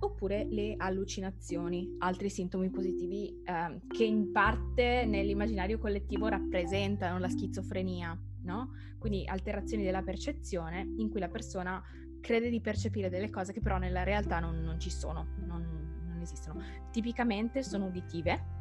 oppure 0.00 0.46
le 0.50 0.74
allucinazioni, 0.76 1.94
altri 1.98 2.28
sintomi 2.28 2.68
positivi 2.70 3.42
eh, 3.44 3.80
che 3.88 4.04
in 4.04 4.30
parte 4.30 5.06
nell'immaginario 5.06 5.78
collettivo 5.78 6.28
rappresentano 6.28 7.18
la 7.18 7.28
schizofrenia 7.28 8.18
no? 8.44 8.70
Quindi 8.98 9.26
alterazioni 9.26 9.82
della 9.82 10.02
percezione 10.02 10.80
in 10.96 11.10
cui 11.10 11.20
la 11.20 11.28
persona 11.28 11.82
crede 12.20 12.48
di 12.48 12.60
percepire 12.60 13.10
delle 13.10 13.28
cose 13.28 13.52
che 13.52 13.60
però 13.60 13.76
nella 13.76 14.02
realtà 14.02 14.38
non, 14.40 14.62
non 14.62 14.80
ci 14.80 14.90
sono, 14.90 15.34
non, 15.46 16.02
non 16.06 16.20
esistono. 16.20 16.62
Tipicamente 16.90 17.62
sono 17.62 17.86
uditive 17.86 18.52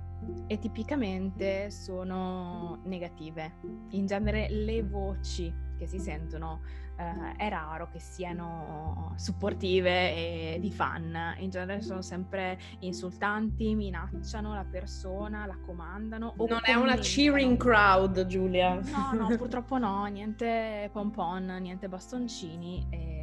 e 0.48 0.60
tipicamente 0.60 1.70
sono 1.72 2.82
negative. 2.86 3.60
In 3.92 4.06
genere 4.06 4.50
le 4.50 4.84
voci 4.84 5.54
che 5.78 5.88
si 5.88 6.00
sentono 6.00 6.62
eh, 6.98 7.36
è 7.38 7.50
raro 7.50 7.90
che 7.92 8.00
siano 8.00 9.14
supportive 9.18 10.14
e 10.14 10.58
di 10.60 10.72
fan, 10.72 11.36
in 11.40 11.50
genere 11.50 11.82
sono 11.82 12.02
sempre 12.02 12.60
insultanti, 12.80 13.74
minacciano 13.76 14.54
la 14.54 14.66
persona, 14.70 15.46
la 15.46 15.58
comandano. 15.66 16.34
non 16.38 16.60
è 16.62 16.74
una 16.74 16.96
cheering 16.98 17.58
crowd, 17.58 18.26
Giulia. 18.26 18.76
No, 18.76 19.14
no, 19.14 19.28
purtroppo 19.38 19.78
no, 19.78 20.06
niente 20.06 20.90
pompon, 20.92 21.58
niente 21.60 21.88
bastoncini. 21.90 22.86
E 22.90 23.23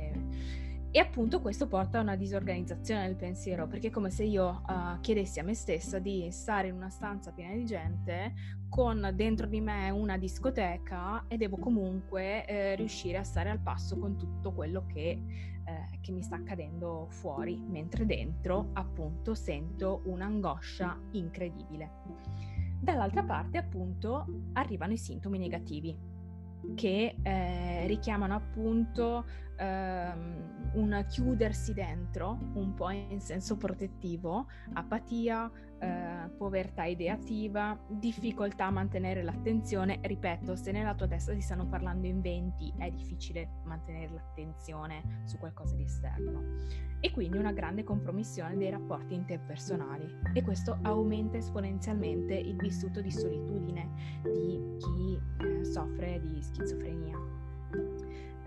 e 0.92 0.99
appunto 0.99 1.40
questo 1.40 1.68
porta 1.68 1.99
a 1.99 2.02
una 2.02 2.16
disorganizzazione 2.16 3.06
del 3.06 3.14
pensiero, 3.14 3.68
perché 3.68 3.88
è 3.88 3.90
come 3.90 4.11
se 4.11 4.25
io 4.25 4.62
uh, 4.66 4.99
chiedessi 5.00 5.38
a 5.38 5.44
me 5.44 5.54
stessa 5.54 6.00
di 6.00 6.28
stare 6.32 6.68
in 6.68 6.75
una 6.75 6.90
stanza 6.90 7.30
piena 7.30 7.54
di 7.54 7.64
gente 7.64 8.35
con 8.68 9.12
dentro 9.14 9.47
di 9.47 9.61
me 9.61 9.90
una 9.90 10.16
discoteca 10.16 11.26
e 11.28 11.37
devo 11.37 11.59
comunque 11.59 12.44
eh, 12.44 12.75
riuscire 12.75 13.18
a 13.18 13.25
stare 13.25 13.50
al 13.50 13.61
passo 13.61 13.99
con 13.99 14.16
tutto 14.16 14.52
quello 14.52 14.85
che, 14.87 15.23
eh, 15.64 15.99
che 16.00 16.11
mi 16.11 16.23
sta 16.23 16.37
accadendo 16.37 17.06
fuori, 17.11 17.62
mentre 17.68 18.04
dentro 18.04 18.70
appunto 18.73 19.35
sento 19.35 20.02
un'angoscia 20.06 20.99
incredibile. 21.12 21.90
Dall'altra 22.80 23.23
parte 23.23 23.59
appunto 23.59 24.26
arrivano 24.54 24.92
i 24.92 24.99
sintomi 24.99 25.38
negativi 25.38 25.97
che 26.75 27.16
eh, 27.23 27.87
richiamano 27.87 28.35
appunto 28.35 29.25
ehm, 29.61 30.71
un 30.73 31.05
chiudersi 31.09 31.75
dentro, 31.75 32.38
un 32.55 32.75
po' 32.75 32.90
in 32.90 33.21
senso 33.21 33.57
protettivo, 33.57 34.47
apatia, 34.73 35.50
eh, 35.79 36.31
povertà 36.37 36.85
ideativa, 36.85 37.79
difficoltà 37.88 38.67
a 38.67 38.71
mantenere 38.71 39.23
l'attenzione. 39.23 39.99
Ripeto, 40.00 40.57
se 40.57 40.73
nella 40.73 40.95
tua 40.95 41.09
testa 41.09 41.35
si 41.35 41.40
stanno 41.40 41.67
parlando 41.67 42.07
in 42.07 42.21
20 42.21 42.75
è 42.79 42.90
difficile 42.90 43.61
mantenere 43.64 44.12
l'attenzione 44.12 45.23
su 45.25 45.38
qualcosa 45.38 45.75
di 45.75 45.85
esterno. 45.85 46.43
E 47.00 47.11
quindi 47.11 47.38
una 47.38 47.52
grande 47.52 47.83
compromissione 47.83 48.57
dei 48.57 48.71
rapporti 48.71 49.14
interpersonali 49.14 50.19
e 50.35 50.43
questo 50.43 50.79
aumenta 50.83 51.38
esponenzialmente 51.38 52.35
il 52.35 52.57
vissuto 52.57 53.00
di 53.00 53.11
solitudine 53.11 54.21
di 54.23 54.76
chi 54.76 55.19
eh, 55.45 55.64
soffre 55.64 56.21
di 56.21 56.43
schizofrenia. 56.43 57.50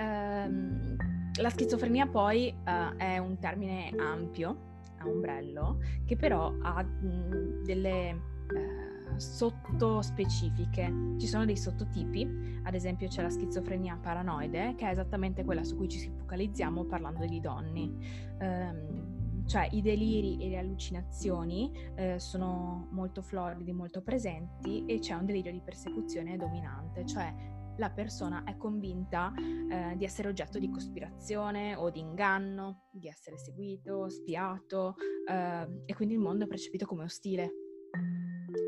Um, 0.04 0.96
la 1.42 1.50
schizofrenia 1.50 2.08
poi 2.08 2.54
uh, 2.66 2.96
è 2.98 3.18
un 3.18 3.38
termine 3.40 3.92
ampio, 3.98 4.58
a 4.98 5.08
ombrello, 5.08 5.80
che 6.06 6.16
però 6.16 6.54
ha 6.62 6.84
mh, 6.84 7.64
delle 7.64 8.12
uh, 8.12 9.18
sottospecifiche. 9.18 11.16
Ci 11.18 11.28
sono 11.28 11.46
dei 11.46 11.58
sottotipi, 11.58 12.60
ad 12.64 12.74
esempio 12.74 13.08
c'è 13.08 13.22
la 13.22 13.30
schizofrenia 13.30 13.98
paranoide, 14.02 14.76
che 14.76 14.88
è 14.88 14.92
esattamente 14.92 15.44
quella 15.44 15.64
su 15.64 15.76
cui 15.76 15.88
ci 15.88 16.12
focalizziamo 16.18 16.84
parlando 16.84 17.26
di 17.26 17.40
donne. 17.40 17.92
Um, 18.40 19.22
cioè 19.46 19.68
i 19.72 19.82
deliri 19.82 20.38
e 20.38 20.50
le 20.50 20.58
allucinazioni 20.58 21.70
eh, 21.96 22.18
sono 22.18 22.88
molto 22.92 23.22
floridi, 23.22 23.74
molto 23.74 24.02
presenti 24.02 24.86
e 24.86 25.00
c'è 25.00 25.16
un 25.16 25.26
delirio 25.26 25.52
di 25.52 25.60
persecuzione 25.60 26.38
dominante, 26.38 27.06
cioè 27.06 27.34
la 27.78 27.90
persona 27.90 28.44
è 28.44 28.56
convinta 28.58 29.34
eh, 29.36 29.96
di 29.96 30.06
essere 30.06 30.28
oggetto 30.28 30.60
di 30.60 30.70
cospirazione 30.70 31.76
o 31.76 31.90
di 31.90 32.00
inganno, 32.00 32.88
di 32.92 33.08
essere 33.08 33.38
seguito, 33.38 34.10
spiato 34.10 34.96
eh, 35.30 35.84
e 35.86 35.96
quindi 35.96 36.14
il 36.14 36.20
mondo 36.20 36.46
è 36.46 36.48
percepito 36.48 36.86
come 36.86 37.04
ostile. 37.04 37.52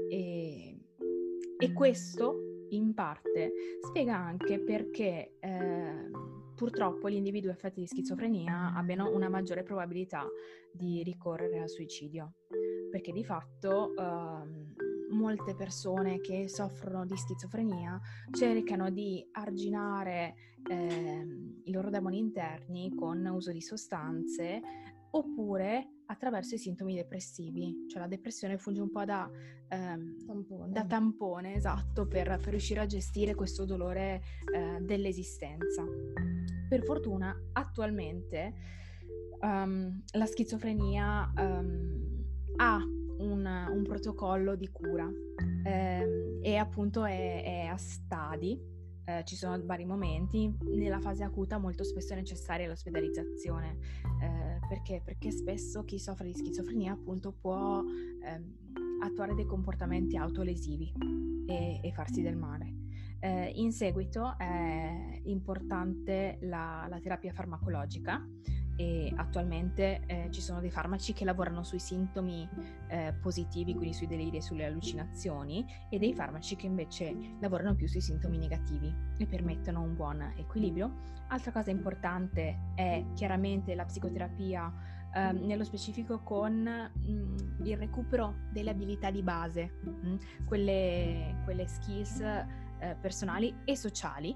E, 0.09 0.79
e 1.57 1.73
questo 1.73 2.67
in 2.69 2.93
parte 2.93 3.51
spiega 3.81 4.15
anche 4.15 4.59
perché 4.59 5.35
eh, 5.39 6.09
purtroppo 6.55 7.09
gli 7.09 7.15
individui 7.15 7.51
affetti 7.51 7.81
di 7.81 7.87
schizofrenia 7.87 8.73
abbiano 8.75 9.13
una 9.13 9.29
maggiore 9.29 9.63
probabilità 9.63 10.25
di 10.71 11.03
ricorrere 11.03 11.59
al 11.59 11.69
suicidio, 11.69 12.33
perché 12.89 13.11
di 13.11 13.23
fatto 13.23 13.93
ehm, 13.95 14.64
molte 15.11 15.55
persone 15.55 16.19
che 16.19 16.47
soffrono 16.49 17.05
di 17.05 17.15
schizofrenia 17.15 17.99
cercano 18.31 18.89
di 18.89 19.25
arginare 19.31 20.35
eh, 20.69 21.27
i 21.63 21.71
loro 21.71 21.89
demoni 21.89 22.17
interni 22.17 22.93
con 22.95 23.25
uso 23.25 23.51
di 23.51 23.61
sostanze 23.61 24.61
oppure 25.11 25.89
attraverso 26.07 26.55
i 26.55 26.59
sintomi 26.59 26.93
depressivi, 26.93 27.85
cioè 27.87 28.01
la 28.01 28.07
depressione 28.07 28.57
funge 28.57 28.81
un 28.81 28.91
po' 28.91 29.05
da, 29.05 29.29
ehm, 29.69 30.25
tampone. 30.25 30.71
Da 30.71 30.85
tampone 30.85 31.55
esatto, 31.55 32.05
per, 32.05 32.37
per, 32.39 32.49
riuscire 32.49 32.81
a 32.81 32.85
gestire 32.85 33.33
questo 33.33 33.65
dolore 33.65 34.21
eh, 34.53 34.81
dell'esistenza. 34.81 35.83
Per 36.67 36.83
fortuna 36.83 37.35
attualmente 37.53 38.53
um, 39.41 40.01
la 40.13 40.25
schizofrenia 40.25 41.31
um, 41.37 42.23
ha 42.57 42.79
un, 43.25 43.45
un 43.45 43.83
protocollo 43.83 44.55
di 44.55 44.69
cura 44.69 45.09
eh, 45.63 46.39
e 46.41 46.55
appunto 46.55 47.05
è, 47.05 47.43
è 47.43 47.65
a 47.65 47.77
stadi. 47.77 48.73
Eh, 49.07 49.23
ci 49.23 49.35
sono 49.35 49.63
vari 49.63 49.85
momenti, 49.85 50.51
nella 50.63 50.99
fase 50.99 51.23
acuta 51.23 51.59
molto 51.59 51.83
spesso 51.83 52.13
è 52.13 52.15
necessaria 52.15 52.67
l'ospedalizzazione, 52.67 53.77
eh, 54.19 54.59
perché? 54.67 55.01
perché? 55.05 55.29
spesso 55.29 55.83
chi 55.83 55.99
soffre 55.99 56.25
di 56.25 56.33
schizofrenia 56.33 56.93
appunto 56.93 57.31
può 57.31 57.83
ehm, 57.83 58.53
attuare 59.03 59.35
dei 59.35 59.45
comportamenti 59.45 60.17
autolesivi 60.17 60.91
e, 61.45 61.79
e 61.83 61.91
farsi 61.91 62.23
del 62.23 62.35
male. 62.35 62.73
Eh, 63.19 63.51
in 63.55 63.71
seguito 63.71 64.35
è 64.39 65.21
importante 65.25 66.39
la, 66.41 66.87
la 66.89 66.99
terapia 66.99 67.31
farmacologica 67.31 68.27
e 68.75 69.13
attualmente 69.15 70.01
eh, 70.05 70.27
ci 70.31 70.41
sono 70.41 70.59
dei 70.59 70.71
farmaci 70.71 71.13
che 71.13 71.25
lavorano 71.25 71.63
sui 71.63 71.79
sintomi 71.79 72.47
eh, 72.87 73.13
positivi, 73.21 73.73
quindi 73.73 73.93
sui 73.93 74.07
deliri 74.07 74.37
e 74.37 74.41
sulle 74.41 74.65
allucinazioni, 74.65 75.65
e 75.89 75.97
dei 75.97 76.13
farmaci 76.13 76.55
che 76.55 76.65
invece 76.65 77.15
lavorano 77.39 77.75
più 77.75 77.87
sui 77.87 78.01
sintomi 78.01 78.37
negativi 78.37 78.93
e 79.17 79.25
permettono 79.25 79.81
un 79.81 79.95
buon 79.95 80.33
equilibrio. 80.37 81.13
Altra 81.27 81.51
cosa 81.51 81.71
importante 81.71 82.71
è 82.75 83.03
chiaramente 83.13 83.73
la 83.75 83.85
psicoterapia, 83.85 84.71
eh, 85.13 85.31
nello 85.31 85.63
specifico 85.63 86.19
con 86.19 86.61
mh, 86.61 87.11
mm, 87.11 87.37
il 87.63 87.77
recupero 87.77 88.35
delle 88.51 88.71
abilità 88.71 89.09
di 89.09 89.23
base, 89.23 89.79
mh, 89.81 90.07
mm, 90.07 90.15
quelle, 90.45 91.41
quelle 91.45 91.67
skills 91.67 92.19
eh, 92.19 92.97
personali 92.99 93.55
e 93.63 93.77
sociali 93.77 94.35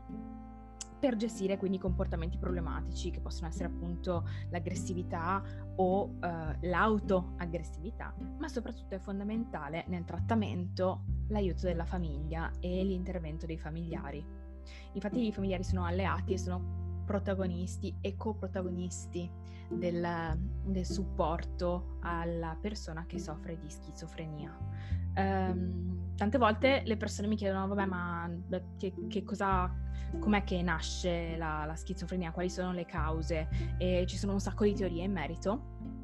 per 0.99 1.15
gestire 1.15 1.57
quindi 1.57 1.77
comportamenti 1.77 2.37
problematici 2.37 3.09
che 3.09 3.21
possono 3.21 3.47
essere 3.47 3.65
appunto 3.65 4.27
l'aggressività 4.49 5.41
o 5.77 6.15
eh, 6.21 6.67
l'autoaggressività, 6.67 8.13
ma 8.37 8.47
soprattutto 8.49 8.95
è 8.95 8.99
fondamentale 8.99 9.85
nel 9.87 10.03
trattamento 10.03 11.03
l'aiuto 11.29 11.65
della 11.65 11.85
famiglia 11.85 12.51
e 12.59 12.83
l'intervento 12.83 13.45
dei 13.45 13.57
familiari. 13.57 14.23
Infatti 14.93 15.25
i 15.25 15.31
familiari 15.31 15.63
sono 15.63 15.85
alleati 15.85 16.33
e 16.33 16.37
sono 16.37 17.03
protagonisti 17.05 17.95
e 18.01 18.15
coprotagonisti 18.15 19.31
del, 19.69 20.37
del 20.65 20.85
supporto 20.85 21.97
alla 22.01 22.57
persona 22.59 23.05
che 23.05 23.19
soffre 23.19 23.57
di 23.57 23.69
schizofrenia. 23.69 24.57
Um, 25.15 26.15
tante 26.15 26.37
volte 26.37 26.83
le 26.85 26.97
persone 26.97 27.27
mi 27.27 27.35
chiedono, 27.35 27.67
vabbè, 27.67 27.85
ma 27.85 28.29
che, 28.77 28.93
che 29.07 29.23
cosa, 29.23 29.73
com'è 30.19 30.43
che 30.43 30.61
nasce 30.61 31.35
la, 31.37 31.65
la, 31.65 31.75
schizofrenia, 31.75 32.31
quali 32.31 32.49
sono 32.49 32.71
le 32.71 32.85
cause? 32.85 33.47
E 33.77 34.05
ci 34.07 34.17
sono 34.17 34.33
un 34.33 34.39
sacco 34.39 34.63
di 34.63 34.73
teorie 34.73 35.03
in 35.03 35.11
merito 35.11 35.97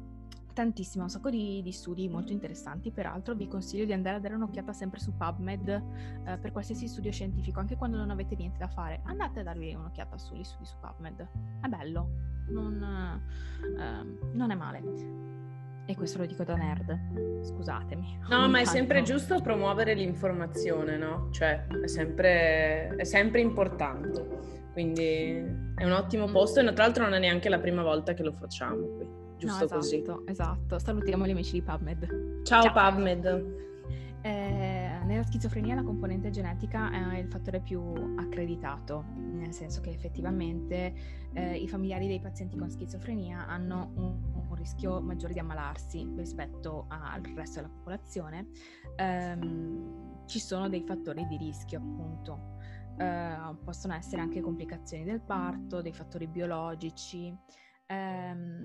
tantissimo, 0.56 1.04
un 1.04 1.10
sacco 1.10 1.28
di, 1.28 1.60
di, 1.62 1.70
studi 1.70 2.08
molto 2.08 2.32
interessanti, 2.32 2.90
peraltro 2.90 3.34
vi 3.34 3.46
consiglio 3.46 3.84
di 3.84 3.92
andare 3.92 4.16
a 4.16 4.20
dare 4.20 4.36
un'occhiata 4.36 4.72
sempre 4.72 4.98
su 4.98 5.14
PubMed 5.14 5.68
eh, 5.68 6.38
per 6.38 6.50
qualsiasi 6.50 6.88
studio 6.88 7.12
scientifico, 7.12 7.60
anche 7.60 7.76
quando 7.76 7.98
non 7.98 8.08
avete 8.08 8.36
niente 8.36 8.56
da 8.56 8.66
fare, 8.66 9.00
andate 9.04 9.40
a 9.40 9.42
darvi 9.42 9.74
un'occhiata 9.74 10.16
sugli 10.16 10.42
studi 10.42 10.64
su 10.64 10.76
PubMed, 10.80 11.28
è 11.60 11.66
bello, 11.68 12.08
non, 12.48 12.82
eh, 13.78 14.28
non 14.32 14.50
è 14.50 14.54
male. 14.54 14.82
E 15.84 15.94
questo 15.94 16.18
lo 16.18 16.24
dico 16.24 16.42
da 16.42 16.56
nerd, 16.56 17.44
scusatemi. 17.44 18.20
No, 18.30 18.48
ma 18.48 18.60
è 18.60 18.64
sempre 18.64 19.02
giusto 19.02 19.42
promuovere 19.42 19.92
l'informazione, 19.92 20.96
no? 20.96 21.28
Cioè, 21.32 21.66
è 21.66 21.86
sempre, 21.86 22.96
è 22.96 23.04
sempre 23.04 23.42
importante. 23.42 24.54
Quindi 24.72 25.04
è 25.74 25.84
un 25.84 25.92
ottimo 25.92 26.26
posto 26.26 26.60
e 26.60 26.72
tra 26.72 26.84
l'altro 26.84 27.04
non 27.04 27.12
è 27.12 27.18
neanche 27.18 27.50
la 27.50 27.58
prima 27.58 27.82
volta 27.82 28.14
che 28.14 28.22
lo 28.22 28.32
facciamo 28.32 28.86
qui 28.96 29.24
giusto 29.36 29.58
no, 29.58 29.64
esatto, 29.64 29.74
così. 29.76 30.30
Esatto, 30.30 30.78
salutiamo 30.78 31.26
gli 31.26 31.30
amici 31.30 31.52
di 31.52 31.62
PubMed. 31.62 32.42
Ciao, 32.42 32.62
Ciao. 32.62 32.72
PubMed. 32.72 33.64
Eh, 34.26 34.98
nella 35.04 35.22
schizofrenia 35.22 35.76
la 35.76 35.84
componente 35.84 36.30
genetica 36.30 36.90
è 36.90 37.18
il 37.18 37.28
fattore 37.28 37.60
più 37.60 37.80
accreditato, 38.16 39.04
nel 39.14 39.52
senso 39.52 39.80
che 39.80 39.90
effettivamente 39.90 40.94
eh, 41.32 41.56
i 41.56 41.68
familiari 41.68 42.08
dei 42.08 42.18
pazienti 42.18 42.56
con 42.56 42.68
schizofrenia 42.68 43.46
hanno 43.46 43.92
un, 43.94 44.18
un, 44.48 44.54
rischio 44.56 45.00
maggiore 45.00 45.32
di 45.32 45.38
ammalarsi 45.38 46.10
rispetto 46.16 46.86
al 46.88 47.20
resto 47.36 47.60
della 47.60 47.72
popolazione. 47.72 48.48
Eh, 48.96 49.38
ci 50.26 50.40
sono 50.40 50.68
dei 50.68 50.82
fattori 50.82 51.24
di 51.28 51.36
rischio, 51.36 51.78
appunto. 51.78 52.54
Eh, 52.98 53.56
possono 53.62 53.94
essere 53.94 54.22
anche 54.22 54.40
complicazioni 54.40 55.04
del 55.04 55.20
parto, 55.20 55.82
dei 55.82 55.92
fattori 55.92 56.26
biologici. 56.26 57.32
Ehm, 57.86 58.64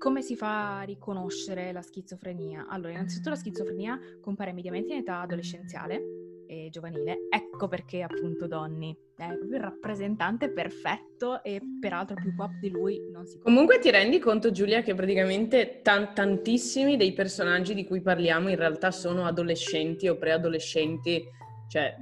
come 0.00 0.22
si 0.22 0.34
fa 0.34 0.78
a 0.78 0.82
riconoscere 0.82 1.72
la 1.72 1.82
schizofrenia? 1.82 2.68
Allora, 2.70 2.92
innanzitutto 2.92 3.28
la 3.28 3.36
schizofrenia 3.36 3.98
compare 4.22 4.54
mediamente 4.54 4.94
in 4.94 5.00
età 5.00 5.20
adolescenziale 5.20 6.00
e 6.46 6.68
giovanile, 6.70 7.28
ecco 7.28 7.68
perché 7.68 8.00
appunto 8.00 8.46
Donny 8.46 8.96
è 9.14 9.26
proprio 9.26 9.58
il 9.58 9.62
rappresentante 9.62 10.50
perfetto 10.50 11.44
e 11.44 11.60
peraltro 11.78 12.16
più 12.16 12.34
pop 12.34 12.50
di 12.60 12.70
lui 12.70 13.10
non 13.12 13.26
si 13.26 13.36
può. 13.36 13.44
Comunque 13.44 13.78
ti 13.78 13.90
rendi 13.90 14.18
conto 14.18 14.50
Giulia 14.50 14.80
che 14.80 14.94
praticamente 14.94 15.80
tan- 15.82 16.14
tantissimi 16.14 16.96
dei 16.96 17.12
personaggi 17.12 17.74
di 17.74 17.84
cui 17.84 18.00
parliamo 18.00 18.48
in 18.48 18.56
realtà 18.56 18.90
sono 18.90 19.26
adolescenti 19.26 20.08
o 20.08 20.16
preadolescenti, 20.16 21.22
cioè 21.68 21.94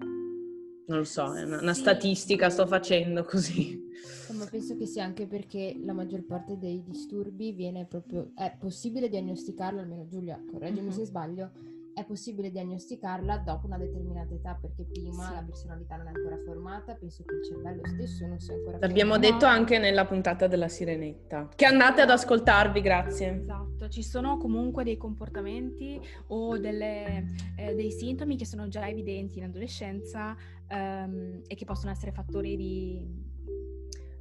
non 0.89 0.99
lo 0.99 1.05
so, 1.05 1.35
è 1.35 1.45
una, 1.45 1.61
una 1.61 1.75
sì. 1.75 1.81
statistica 1.81 2.51
sto 2.51 2.67
facendo 2.67 3.25
così. 3.25 3.87
Ma 4.33 4.47
penso 4.47 4.77
che 4.77 4.87
sia 4.87 5.05
anche 5.05 5.27
perché 5.27 5.79
la 5.83 5.93
maggior 5.93 6.25
parte 6.25 6.59
dei 6.59 6.83
disturbi 6.85 7.53
viene 7.53 7.87
proprio... 7.87 8.33
è 8.35 8.55
possibile 8.59 9.09
diagnosticarlo, 9.09 9.81
almeno 9.81 10.07
Giulia, 10.07 10.43
correggimi 10.51 10.89
mm-hmm. 10.89 10.97
se 10.97 11.05
sbaglio, 11.05 11.51
è 11.99 12.05
possibile 12.05 12.51
diagnosticarla 12.51 13.39
dopo 13.39 13.67
una 13.67 13.77
determinata 13.77 14.33
età 14.33 14.57
perché 14.61 14.85
prima 14.85 15.27
sì. 15.27 15.35
la 15.35 15.43
personalità 15.43 15.97
non 15.97 16.07
è 16.07 16.13
ancora 16.15 16.39
formata, 16.45 16.95
penso 16.95 17.25
che 17.25 17.35
il 17.35 17.45
cervello 17.45 17.83
stesso 17.87 18.27
non 18.27 18.39
sia 18.39 18.55
ancora 18.55 18.79
L'abbiamo 18.79 19.15
formato. 19.15 19.33
detto 19.33 19.47
anche 19.47 19.79
nella 19.79 20.07
puntata 20.07 20.47
della 20.47 20.69
sirenetta, 20.69 21.49
che 21.55 21.67
andate 21.67 22.01
ad 22.01 22.11
ascoltarvi, 22.11 22.81
grazie. 22.81 23.41
Esatto, 23.41 23.89
ci 23.89 24.03
sono 24.03 24.37
comunque 24.37 24.85
dei 24.85 24.97
comportamenti 24.97 26.01
o 26.29 26.59
delle, 26.59 27.27
eh, 27.57 27.75
dei 27.75 27.91
sintomi 27.91 28.37
che 28.37 28.47
sono 28.47 28.69
già 28.69 28.87
evidenti 28.89 29.39
in 29.39 29.45
adolescenza 29.45 30.37
ehm, 30.69 31.43
e 31.47 31.55
che 31.55 31.65
possono 31.65 31.91
essere 31.91 32.13
fattori 32.13 32.57
di 32.57 33.37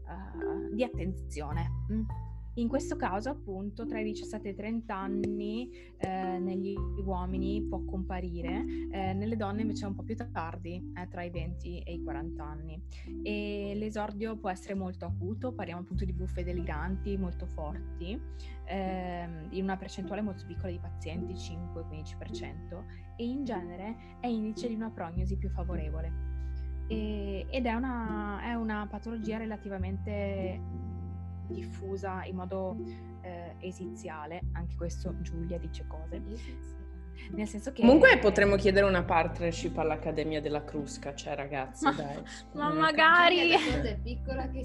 uh, 0.08 0.74
di 0.74 0.84
attenzione. 0.84 1.86
Mm. 1.92 2.02
In 2.58 2.68
questo 2.68 2.96
caso, 2.96 3.30
appunto, 3.30 3.86
tra 3.86 4.00
i 4.00 4.04
17 4.04 4.48
e 4.48 4.52
i 4.52 4.56
30 4.56 4.96
anni 4.96 5.70
eh, 5.98 6.40
negli 6.40 6.76
uomini 7.06 7.62
può 7.62 7.84
comparire, 7.84 8.66
eh, 8.92 9.14
nelle 9.14 9.36
donne 9.36 9.62
invece 9.62 9.86
è 9.86 9.88
un 9.88 9.94
po' 9.94 10.02
più 10.02 10.16
tardi, 10.32 10.92
eh, 10.96 11.08
tra 11.08 11.22
i 11.22 11.30
20 11.30 11.84
e 11.84 11.94
i 11.94 12.02
40 12.02 12.44
anni. 12.44 12.82
E 13.22 13.74
l'esordio 13.76 14.38
può 14.38 14.50
essere 14.50 14.74
molto 14.74 15.06
acuto, 15.06 15.54
parliamo 15.54 15.82
appunto 15.82 16.04
di 16.04 16.14
buffe 16.14 16.44
deliranti 16.44 17.16
molto 17.16 17.46
forti, 17.46 18.20
ehm, 18.66 19.50
in 19.52 19.64
una 19.64 19.78
percentuale 19.78 20.22
molto 20.22 20.44
piccola 20.48 20.72
di 20.72 20.80
pazienti, 20.80 21.36
5-15%, 21.36 22.86
e 23.18 23.24
in 23.24 23.44
genere 23.44 24.18
è 24.20 24.28
indice 24.28 24.68
di 24.68 24.74
una 24.74 24.90
prognosi 24.90 25.38
più 25.38 25.50
favorevole 25.50 26.38
e, 26.88 27.46
ed 27.50 27.66
è 27.66 27.74
una, 27.74 28.42
è 28.42 28.54
una, 28.54 28.88
patologia 28.90 29.38
relativamente 29.38 30.60
diffusa 31.48 32.24
in 32.26 32.36
modo 32.36 32.76
eh, 33.22 33.56
esiziale, 33.60 34.42
anche 34.54 34.76
questo 34.76 35.16
Giulia 35.22 35.58
dice 35.58 35.86
cose. 35.88 36.22
Nel 37.32 37.48
senso 37.48 37.72
che... 37.72 37.82
Comunque 37.82 38.18
potremmo 38.20 38.56
chiedere 38.56 38.86
una 38.86 39.04
partnership 39.04 39.78
all'Accademia 39.78 40.40
della 40.40 40.64
Crusca, 40.64 41.14
cioè 41.14 41.36
ragazzi, 41.36 41.84
ma, 41.84 41.92
dai. 41.92 42.24
Ma 42.54 42.72
magari... 42.72 43.52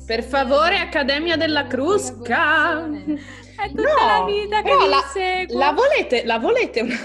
Per 0.07 0.23
favore, 0.23 0.79
Accademia 0.79 1.37
della 1.37 1.67
Crusca! 1.67 2.85
È 2.85 3.69
tutta 3.69 3.83
no, 3.83 4.07
la 4.07 4.25
vita 4.27 4.63
che 4.63 4.89
la, 4.89 5.01
segue. 5.13 5.57
La 5.57 5.73
volete, 5.73 6.25
la 6.25 6.39
volete, 6.39 6.81
una, 6.83 6.97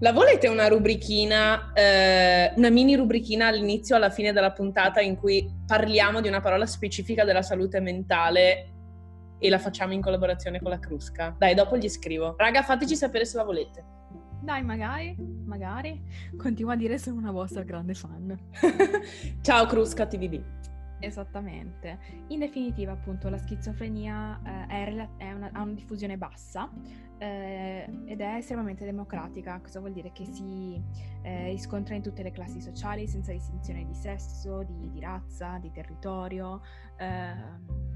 la 0.00 0.12
volete 0.12 0.48
una 0.48 0.68
rubrichina, 0.68 1.72
eh, 1.72 2.52
una 2.56 2.70
mini 2.70 2.96
rubrichina 2.96 3.46
all'inizio 3.46 3.96
alla 3.96 4.10
fine 4.10 4.32
della 4.32 4.52
puntata 4.52 5.00
in 5.00 5.16
cui 5.16 5.48
parliamo 5.66 6.20
di 6.20 6.28
una 6.28 6.40
parola 6.40 6.66
specifica 6.66 7.24
della 7.24 7.42
salute 7.42 7.80
mentale 7.80 8.75
e 9.38 9.48
la 9.48 9.58
facciamo 9.58 9.92
in 9.92 10.00
collaborazione 10.00 10.60
con 10.60 10.70
la 10.70 10.78
Crusca? 10.78 11.34
Dai, 11.36 11.54
dopo 11.54 11.76
gli 11.76 11.88
scrivo. 11.88 12.34
Raga, 12.36 12.62
fateci 12.62 12.96
sapere 12.96 13.24
se 13.24 13.36
la 13.36 13.44
volete. 13.44 13.84
Dai, 14.40 14.62
magari, 14.62 15.16
magari. 15.44 16.00
Continua 16.36 16.74
a 16.74 16.76
dire 16.76 16.98
sono 16.98 17.18
una 17.18 17.32
vostra 17.32 17.62
grande 17.62 17.94
fan. 17.94 18.38
Ciao 19.42 19.66
Crusca 19.66 20.06
TVD. 20.06 20.42
Esattamente. 20.98 21.98
In 22.28 22.38
definitiva, 22.38 22.92
appunto, 22.92 23.28
la 23.28 23.38
schizofrenia 23.38 24.40
eh, 24.44 24.66
è 24.66 25.08
è 25.18 25.32
una, 25.32 25.50
ha 25.52 25.62
una 25.62 25.72
diffusione 25.72 26.16
bassa 26.16 26.70
eh, 27.18 27.86
ed 28.06 28.20
è 28.20 28.34
estremamente 28.36 28.84
democratica. 28.84 29.60
Cosa 29.60 29.80
vuol 29.80 29.92
dire? 29.92 30.12
Che 30.12 30.24
si 30.24 30.80
eh, 31.22 31.48
riscontra 31.50 31.94
in 31.94 32.02
tutte 32.02 32.22
le 32.22 32.30
classi 32.30 32.60
sociali 32.60 33.06
senza 33.06 33.32
distinzione 33.32 33.84
di 33.84 33.94
sesso, 33.94 34.62
di, 34.62 34.90
di 34.90 35.00
razza, 35.00 35.58
di 35.60 35.70
territorio. 35.70 36.62
Ehm, 36.98 37.95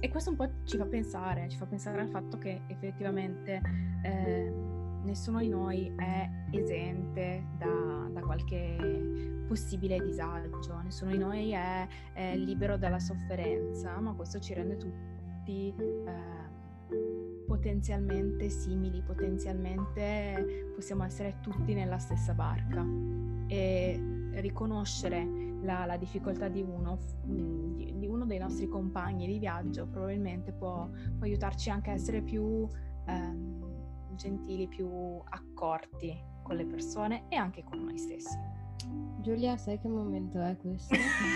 e 0.00 0.08
questo 0.08 0.30
un 0.30 0.36
po' 0.36 0.50
ci 0.64 0.78
fa 0.78 0.86
pensare, 0.86 1.48
ci 1.48 1.58
fa 1.58 1.66
pensare 1.66 2.00
al 2.00 2.08
fatto 2.08 2.38
che 2.38 2.62
effettivamente 2.68 3.60
ehm, 4.02 5.02
nessuno 5.04 5.40
di 5.40 5.48
noi 5.48 5.92
è 5.96 6.28
esente 6.50 7.44
da, 7.58 8.08
da, 8.10 8.20
qualche 8.20 9.44
possibile 9.46 10.02
disagio, 10.02 10.80
nessuno 10.82 11.10
di 11.10 11.18
noi 11.18 11.50
è, 11.50 11.86
è, 12.12 12.36
libero 12.36 12.76
dalla 12.76 12.98
sofferenza, 12.98 13.98
ma 14.00 14.12
questo 14.14 14.38
ci 14.38 14.54
rende 14.54 14.76
tutti 14.76 15.74
eh, 15.76 17.44
potenzialmente 17.46 18.48
simili, 18.48 19.02
potenzialmente 19.02 20.70
possiamo 20.74 21.04
essere 21.04 21.38
tutti 21.40 21.74
nella 21.74 21.98
stessa 21.98 22.32
barca. 22.32 22.86
E 23.48 24.30
riconoscere 24.34 25.49
la, 25.62 25.84
la 25.84 25.96
difficoltà 25.96 26.48
di 26.48 26.62
uno, 26.62 26.98
di, 27.22 27.94
di, 27.96 28.06
uno 28.06 28.24
dei 28.24 28.38
nostri 28.38 28.68
compagni 28.68 29.26
di 29.26 29.38
viaggio 29.38 29.86
probabilmente 29.86 30.52
può, 30.52 30.88
può 30.88 31.26
aiutarci 31.26 31.70
anche 31.70 31.90
a 31.90 31.94
essere 31.94 32.22
più... 32.22 32.68
Eh, 33.06 33.68
gentili, 34.20 34.68
più 34.68 35.18
accorti 35.30 36.14
con 36.42 36.56
le 36.56 36.66
persone 36.66 37.24
e 37.30 37.36
anche 37.36 37.64
con 37.64 37.82
noi 37.82 37.96
stessi. 37.96 38.36
Giulia, 39.20 39.56
sai 39.56 39.78
che 39.78 39.88
momento 39.88 40.40
è 40.40 40.56
questo? 40.56 40.94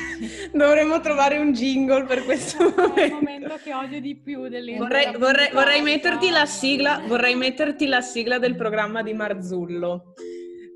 Dovremmo 0.53 1.01
trovare 1.01 1.39
un 1.39 1.53
jingle 1.53 2.05
per 2.05 2.25
questo 2.25 2.65
momento. 2.65 2.95
È 2.95 3.05
il 3.05 3.13
momento 3.13 3.55
che 3.63 3.75
odio 3.75 4.01
di 4.01 4.17
più 4.17 4.49
delle 4.49 4.77
vorrei, 4.77 5.17
vorrei, 5.17 5.51
vorrei 5.53 5.83
metterti 5.83 6.31
la 6.31 6.47
sigla, 6.47 7.03
vorrei 7.07 7.37
metterti 7.37 7.87
la 7.87 8.01
sigla 8.01 8.39
del 8.39 8.57
programma 8.57 9.03
di 9.03 9.13
Marzullo. 9.13 10.15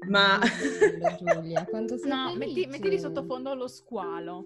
Ma 0.06 0.38
Giulia, 1.18 1.64
quanto 1.64 1.96
sei 1.98 2.08
No, 2.08 2.34
metti, 2.36 2.66
metti 2.66 2.88
di 2.88 2.98
sottofondo 2.98 3.54
lo 3.54 3.68
squalo. 3.68 4.44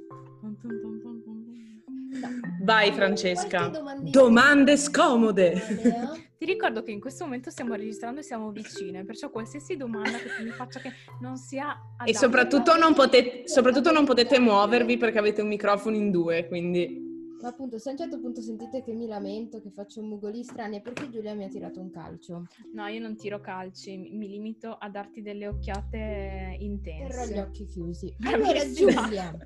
Vai 2.62 2.92
Francesca. 2.92 3.70
Domande 4.00 4.76
scomode. 4.76 6.20
Ti 6.42 6.48
ricordo 6.48 6.82
che 6.82 6.90
in 6.90 6.98
questo 6.98 7.24
momento 7.24 7.50
stiamo 7.50 7.74
registrando 7.74 8.18
e 8.18 8.24
siamo 8.24 8.50
vicine, 8.50 9.04
perciò 9.04 9.30
qualsiasi 9.30 9.76
domanda 9.76 10.18
che 10.18 10.28
tu 10.36 10.42
mi 10.42 10.50
faccia 10.50 10.80
che 10.80 10.90
non 11.20 11.36
sia 11.36 11.68
adatta. 11.68 12.04
E 12.04 12.16
soprattutto 12.16 12.76
non, 12.76 12.94
potete, 12.94 13.46
soprattutto 13.48 13.92
non 13.92 14.04
potete 14.04 14.40
muovervi 14.40 14.96
perché 14.96 15.18
avete 15.18 15.40
un 15.40 15.48
microfono 15.48 15.94
in 15.94 16.10
due, 16.10 16.48
quindi... 16.48 17.01
Ma 17.42 17.48
appunto, 17.48 17.76
se 17.78 17.88
a 17.88 17.92
un 17.92 17.98
certo 17.98 18.20
punto 18.20 18.40
sentite 18.40 18.84
che 18.84 18.92
mi 18.92 19.08
lamento, 19.08 19.60
che 19.60 19.70
faccio 19.70 20.00
mugoli 20.00 20.44
strani, 20.44 20.78
è 20.78 20.80
perché 20.80 21.10
Giulia 21.10 21.34
mi 21.34 21.42
ha 21.42 21.48
tirato 21.48 21.80
un 21.80 21.90
calcio. 21.90 22.46
No, 22.72 22.86
io 22.86 23.00
non 23.00 23.16
tiro 23.16 23.40
calci, 23.40 23.96
mi 23.96 24.10
mi 24.12 24.28
limito 24.28 24.76
a 24.78 24.88
darti 24.88 25.22
delle 25.22 25.48
occhiate 25.48 26.56
intense. 26.60 27.08
Terrò 27.08 27.26
gli 27.26 27.38
occhi 27.38 27.64
chiusi. 27.66 28.14
Allora, 28.32 28.60
Giulia, 28.72 29.36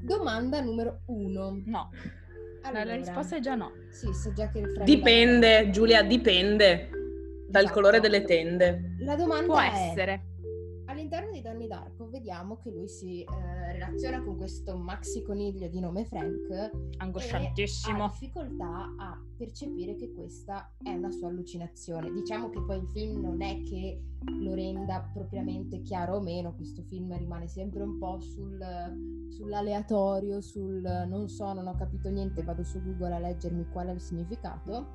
domanda 0.00 0.62
numero 0.62 1.02
uno. 1.08 1.60
No, 1.66 1.90
la- 2.72 2.84
la 2.84 2.94
risposta 2.96 3.36
è 3.36 3.40
già 3.40 3.54
no. 3.54 3.72
Sì, 3.90 4.10
so 4.14 4.32
già 4.32 4.48
che 4.48 4.62
Dipende, 4.82 5.68
Giulia, 5.70 6.02
dipende 6.02 6.88
dal 7.48 7.64
Esatto. 7.64 7.74
colore 7.74 8.00
delle 8.00 8.24
tende. 8.24 8.94
La 9.00 9.14
domanda 9.14 9.44
Può 9.44 9.60
è... 9.60 9.66
essere. 9.66 10.24
All'interno 10.92 11.30
di 11.30 11.40
Donnie 11.40 11.68
Darko 11.68 12.10
vediamo 12.10 12.58
che 12.58 12.70
lui 12.70 12.86
si 12.86 13.22
eh, 13.22 13.72
relaziona 13.72 14.22
con 14.22 14.36
questo 14.36 14.76
maxi 14.76 15.22
coniglio 15.22 15.66
di 15.68 15.80
nome 15.80 16.04
Frank 16.04 16.50
e 16.50 16.58
ha 16.58 16.70
Angosciantissimo. 16.98 18.08
difficoltà 18.08 18.94
a 18.98 19.18
percepire 19.34 19.96
che 19.96 20.12
questa 20.12 20.70
è 20.82 20.92
una 20.92 21.10
sua 21.10 21.28
allucinazione. 21.28 22.12
Diciamo 22.12 22.50
che 22.50 22.60
poi 22.60 22.76
il 22.76 22.88
film 22.88 23.22
non 23.22 23.40
è 23.40 23.62
che 23.62 24.02
lo 24.38 24.52
renda 24.52 25.08
propriamente 25.14 25.80
chiaro 25.80 26.16
o 26.16 26.20
meno, 26.20 26.54
questo 26.54 26.82
film 26.82 27.16
rimane 27.16 27.48
sempre 27.48 27.82
un 27.82 27.96
po' 27.96 28.20
sul, 28.20 28.62
sull'aleatorio, 29.30 30.42
sul 30.42 30.82
non 31.08 31.26
so, 31.30 31.54
non 31.54 31.68
ho 31.68 31.74
capito 31.74 32.10
niente, 32.10 32.42
vado 32.42 32.64
su 32.64 32.82
Google 32.82 33.14
a 33.14 33.18
leggermi 33.18 33.66
qual 33.70 33.86
è 33.86 33.92
il 33.92 34.00
significato. 34.00 34.88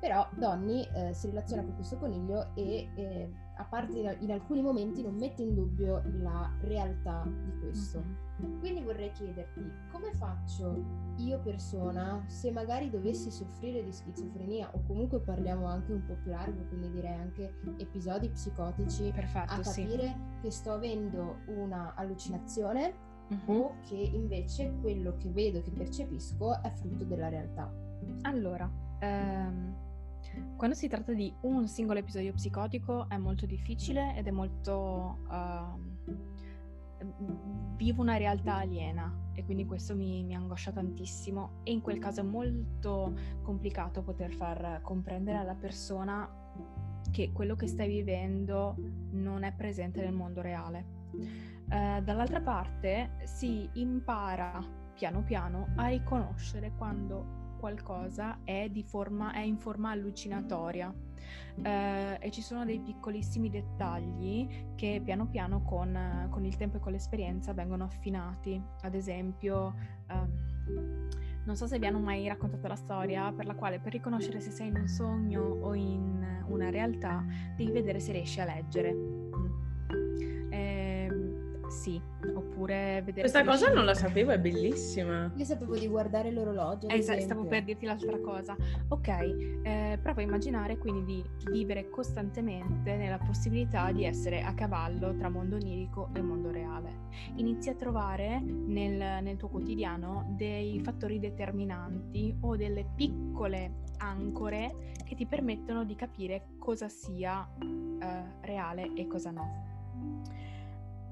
Però 0.00 0.28
Donny 0.36 0.84
eh, 0.92 1.14
si 1.14 1.28
relaziona 1.28 1.62
con 1.62 1.74
questo 1.76 1.98
coniglio 1.98 2.52
e 2.56 2.88
eh, 2.96 3.44
a 3.58 3.64
parte 3.64 4.16
in, 4.20 4.30
alcuni 4.30 4.60
momenti 4.62 5.02
non 5.02 5.14
mette 5.16 5.42
in 5.42 5.54
dubbio 5.54 6.02
la 6.20 6.50
realtà 6.60 7.22
di 7.24 7.58
questo. 7.60 8.24
Quindi 8.58 8.82
vorrei 8.82 9.10
chiederti 9.12 9.62
come 9.90 10.12
faccio 10.12 10.84
io 11.16 11.38
persona, 11.40 12.22
se 12.26 12.50
magari 12.50 12.90
dovessi 12.90 13.30
soffrire 13.30 13.82
di 13.82 13.90
schizofrenia 13.92 14.68
o 14.74 14.82
comunque 14.86 15.20
parliamo 15.20 15.66
anche 15.66 15.92
un 15.92 16.04
po' 16.04 16.16
più 16.22 16.30
largo, 16.32 16.64
quindi 16.68 16.90
direi 16.90 17.14
anche 17.14 17.54
episodi 17.78 18.28
psicotici, 18.28 19.08
a 19.08 19.12
Perfetto, 19.12 19.62
sì. 19.62 19.84
capire 19.84 20.14
che 20.42 20.50
sto 20.50 20.72
avendo 20.72 21.38
una 21.46 21.94
allucinazione 21.94 22.92
Mhm. 23.28 23.50
o 23.50 23.74
che 23.88 23.96
invece 23.96 24.72
quello 24.82 25.16
che 25.16 25.30
vedo, 25.30 25.60
che 25.62 25.70
percepisco 25.70 26.62
è 26.62 26.70
frutto 26.70 27.04
della 27.04 27.28
realtà. 27.28 27.72
Allora, 28.22 28.70
ehm, 29.00 29.74
quando 30.56 30.74
si 30.74 30.88
tratta 30.88 31.12
di 31.12 31.32
un 31.42 31.66
singolo 31.68 31.98
episodio 31.98 32.32
psicotico 32.32 33.08
è 33.08 33.16
molto 33.16 33.46
difficile 33.46 34.16
ed 34.16 34.26
è 34.26 34.30
molto... 34.30 35.18
ehm, 35.30 35.94
vivo 37.76 38.02
una 38.02 38.16
realtà 38.16 38.56
aliena 38.56 39.30
e 39.34 39.44
quindi 39.44 39.66
questo 39.66 39.94
mi, 39.94 40.24
mi 40.24 40.34
angoscia 40.34 40.72
tantissimo 40.72 41.60
e 41.62 41.72
in 41.72 41.82
quel 41.82 41.98
caso 41.98 42.20
è 42.20 42.24
molto 42.24 43.14
complicato 43.42 44.02
poter 44.02 44.32
far 44.32 44.80
comprendere 44.82 45.38
alla 45.38 45.54
persona 45.54 46.28
che 47.10 47.32
quello 47.32 47.54
che 47.54 47.66
stai 47.66 47.88
vivendo 47.88 48.76
non 49.10 49.42
è 49.42 49.52
presente 49.52 50.00
nel 50.02 50.14
mondo 50.14 50.40
reale. 50.40 50.94
Eh, 51.68 52.02
dall'altra 52.02 52.40
parte 52.40 53.10
si 53.24 53.68
impara 53.74 54.64
piano 54.94 55.22
piano 55.22 55.68
a 55.76 55.88
riconoscere 55.88 56.72
quando 56.76 57.35
qualcosa 57.56 58.38
è, 58.44 58.70
forma, 58.84 59.32
è 59.32 59.40
in 59.40 59.58
forma 59.58 59.90
allucinatoria 59.90 60.92
Eh, 61.62 62.18
e 62.20 62.30
ci 62.30 62.42
sono 62.42 62.64
dei 62.64 62.78
piccolissimi 62.78 63.48
dettagli 63.48 64.46
che 64.76 65.00
piano 65.02 65.26
piano 65.26 65.62
con, 65.62 65.96
eh, 65.96 66.28
con 66.30 66.44
il 66.44 66.56
tempo 66.56 66.76
e 66.76 66.80
con 66.80 66.92
l'esperienza 66.92 67.52
vengono 67.52 67.84
affinati. 67.84 68.62
Ad 68.82 68.94
esempio, 68.94 69.74
ehm, 70.06 71.08
non 71.44 71.56
so 71.56 71.66
se 71.66 71.78
vi 71.78 71.86
hanno 71.86 71.98
mai 71.98 72.28
raccontato 72.28 72.68
la 72.68 72.76
storia 72.76 73.32
per 73.32 73.46
la 73.46 73.54
quale 73.54 73.80
per 73.80 73.92
riconoscere 73.92 74.40
se 74.40 74.50
sei 74.50 74.68
in 74.68 74.76
un 74.76 74.86
sogno 74.86 75.40
o 75.42 75.74
in 75.74 76.44
una 76.48 76.70
realtà 76.70 77.24
devi 77.56 77.72
vedere 77.72 78.00
se 78.00 78.12
riesci 78.12 78.40
a 78.40 78.44
leggere. 78.44 78.94
Ehm, 80.50 81.68
sì, 81.68 82.00
oppure 82.56 83.02
vedere 83.04 83.20
Questa 83.20 83.44
cosa 83.44 83.70
non 83.70 83.84
la 83.84 83.94
sapevo, 83.94 84.30
è 84.30 84.38
bellissima. 84.38 85.30
Io 85.36 85.44
sapevo 85.44 85.76
di 85.76 85.86
guardare 85.86 86.30
l'orologio. 86.30 86.88
esempio. 86.88 87.24
stavo 87.24 87.44
per 87.44 87.64
dirti 87.64 87.84
l'altra 87.84 88.18
cosa. 88.18 88.56
Ok, 88.88 89.08
eh, 89.08 89.98
prova 90.02 90.20
a 90.20 90.24
immaginare 90.24 90.78
quindi 90.78 91.04
di 91.04 91.50
vivere 91.50 91.90
costantemente 91.90 92.96
nella 92.96 93.18
possibilità 93.18 93.92
di 93.92 94.04
essere 94.04 94.40
a 94.42 94.54
cavallo 94.54 95.14
tra 95.14 95.28
mondo 95.28 95.56
onirico 95.56 96.08
e 96.14 96.22
mondo 96.22 96.50
reale. 96.50 97.04
Inizi 97.36 97.68
a 97.68 97.74
trovare 97.74 98.40
nel, 98.40 99.22
nel 99.22 99.36
tuo 99.36 99.48
quotidiano 99.48 100.34
dei 100.36 100.80
fattori 100.80 101.18
determinanti 101.18 102.34
o 102.40 102.56
delle 102.56 102.86
piccole 102.94 103.84
ancore 103.98 104.94
che 105.04 105.14
ti 105.14 105.26
permettono 105.26 105.84
di 105.84 105.94
capire 105.94 106.48
cosa 106.58 106.88
sia 106.88 107.46
eh, 107.60 108.22
reale 108.40 108.92
e 108.94 109.06
cosa 109.06 109.30
no. 109.30 109.74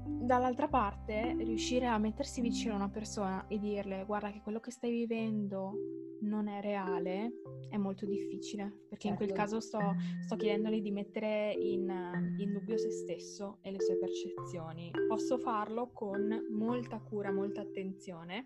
Dall'altra 0.07 0.67
parte, 0.67 1.35
riuscire 1.39 1.87
a 1.87 1.97
mettersi 1.97 2.41
vicino 2.41 2.73
a 2.73 2.77
una 2.77 2.89
persona 2.89 3.47
e 3.47 3.57
dirle 3.59 4.03
guarda 4.05 4.31
che 4.31 4.41
quello 4.41 4.59
che 4.59 4.71
stai 4.71 4.91
vivendo 4.91 5.73
non 6.21 6.47
è 6.47 6.61
reale 6.61 7.33
è 7.69 7.77
molto 7.77 8.05
difficile, 8.05 8.85
perché 8.87 9.07
in 9.07 9.15
quel 9.15 9.29
Certo. 9.29 9.43
caso 9.43 9.59
sto, 9.59 9.95
sto 10.21 10.35
chiedendogli 10.35 10.81
di 10.81 10.91
mettere 10.91 11.53
in, 11.53 11.89
in 12.37 12.53
dubbio 12.53 12.77
se 12.77 12.91
stesso 12.91 13.57
e 13.61 13.71
le 13.71 13.81
sue 13.81 13.97
percezioni. 13.97 14.91
Posso 15.07 15.37
farlo 15.37 15.91
con 15.91 16.45
molta 16.51 16.99
cura, 16.99 17.31
molta 17.31 17.61
attenzione. 17.61 18.43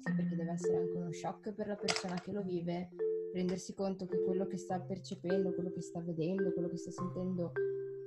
Sì, 0.00 0.14
perché 0.14 0.34
deve 0.34 0.52
essere 0.52 0.78
anche 0.78 0.96
uno 0.96 1.12
shock 1.12 1.52
per 1.52 1.66
la 1.66 1.76
persona 1.76 2.18
che 2.20 2.32
lo 2.32 2.42
vive, 2.42 2.90
rendersi 3.34 3.74
conto 3.74 4.06
che 4.06 4.22
quello 4.22 4.46
che 4.46 4.56
sta 4.56 4.80
percependo, 4.80 5.52
quello 5.54 5.70
che 5.70 5.82
sta 5.82 6.00
vedendo, 6.00 6.52
quello 6.52 6.68
che 6.68 6.78
sta 6.78 6.90
sentendo 6.90 7.52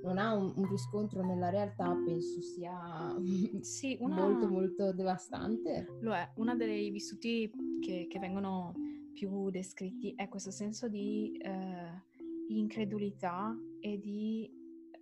non 0.03 0.17
ha 0.17 0.33
un, 0.33 0.53
un 0.55 0.69
riscontro 0.69 1.23
nella 1.23 1.49
realtà, 1.49 1.95
penso 2.05 2.41
sia 2.41 3.15
Sì, 3.61 3.97
una... 4.01 4.15
molto 4.15 4.47
molto 4.47 4.93
devastante. 4.93 5.87
Lo 6.01 6.13
è, 6.13 6.29
uno 6.35 6.55
dei 6.55 6.89
vissuti 6.91 7.49
che, 7.81 8.07
che 8.09 8.19
vengono 8.19 8.73
più 9.13 9.49
descritti 9.49 10.13
è 10.15 10.27
questo 10.27 10.51
senso 10.51 10.87
di 10.87 11.37
eh, 11.37 12.01
incredulità 12.47 13.55
e 13.79 13.99
di 13.99 14.49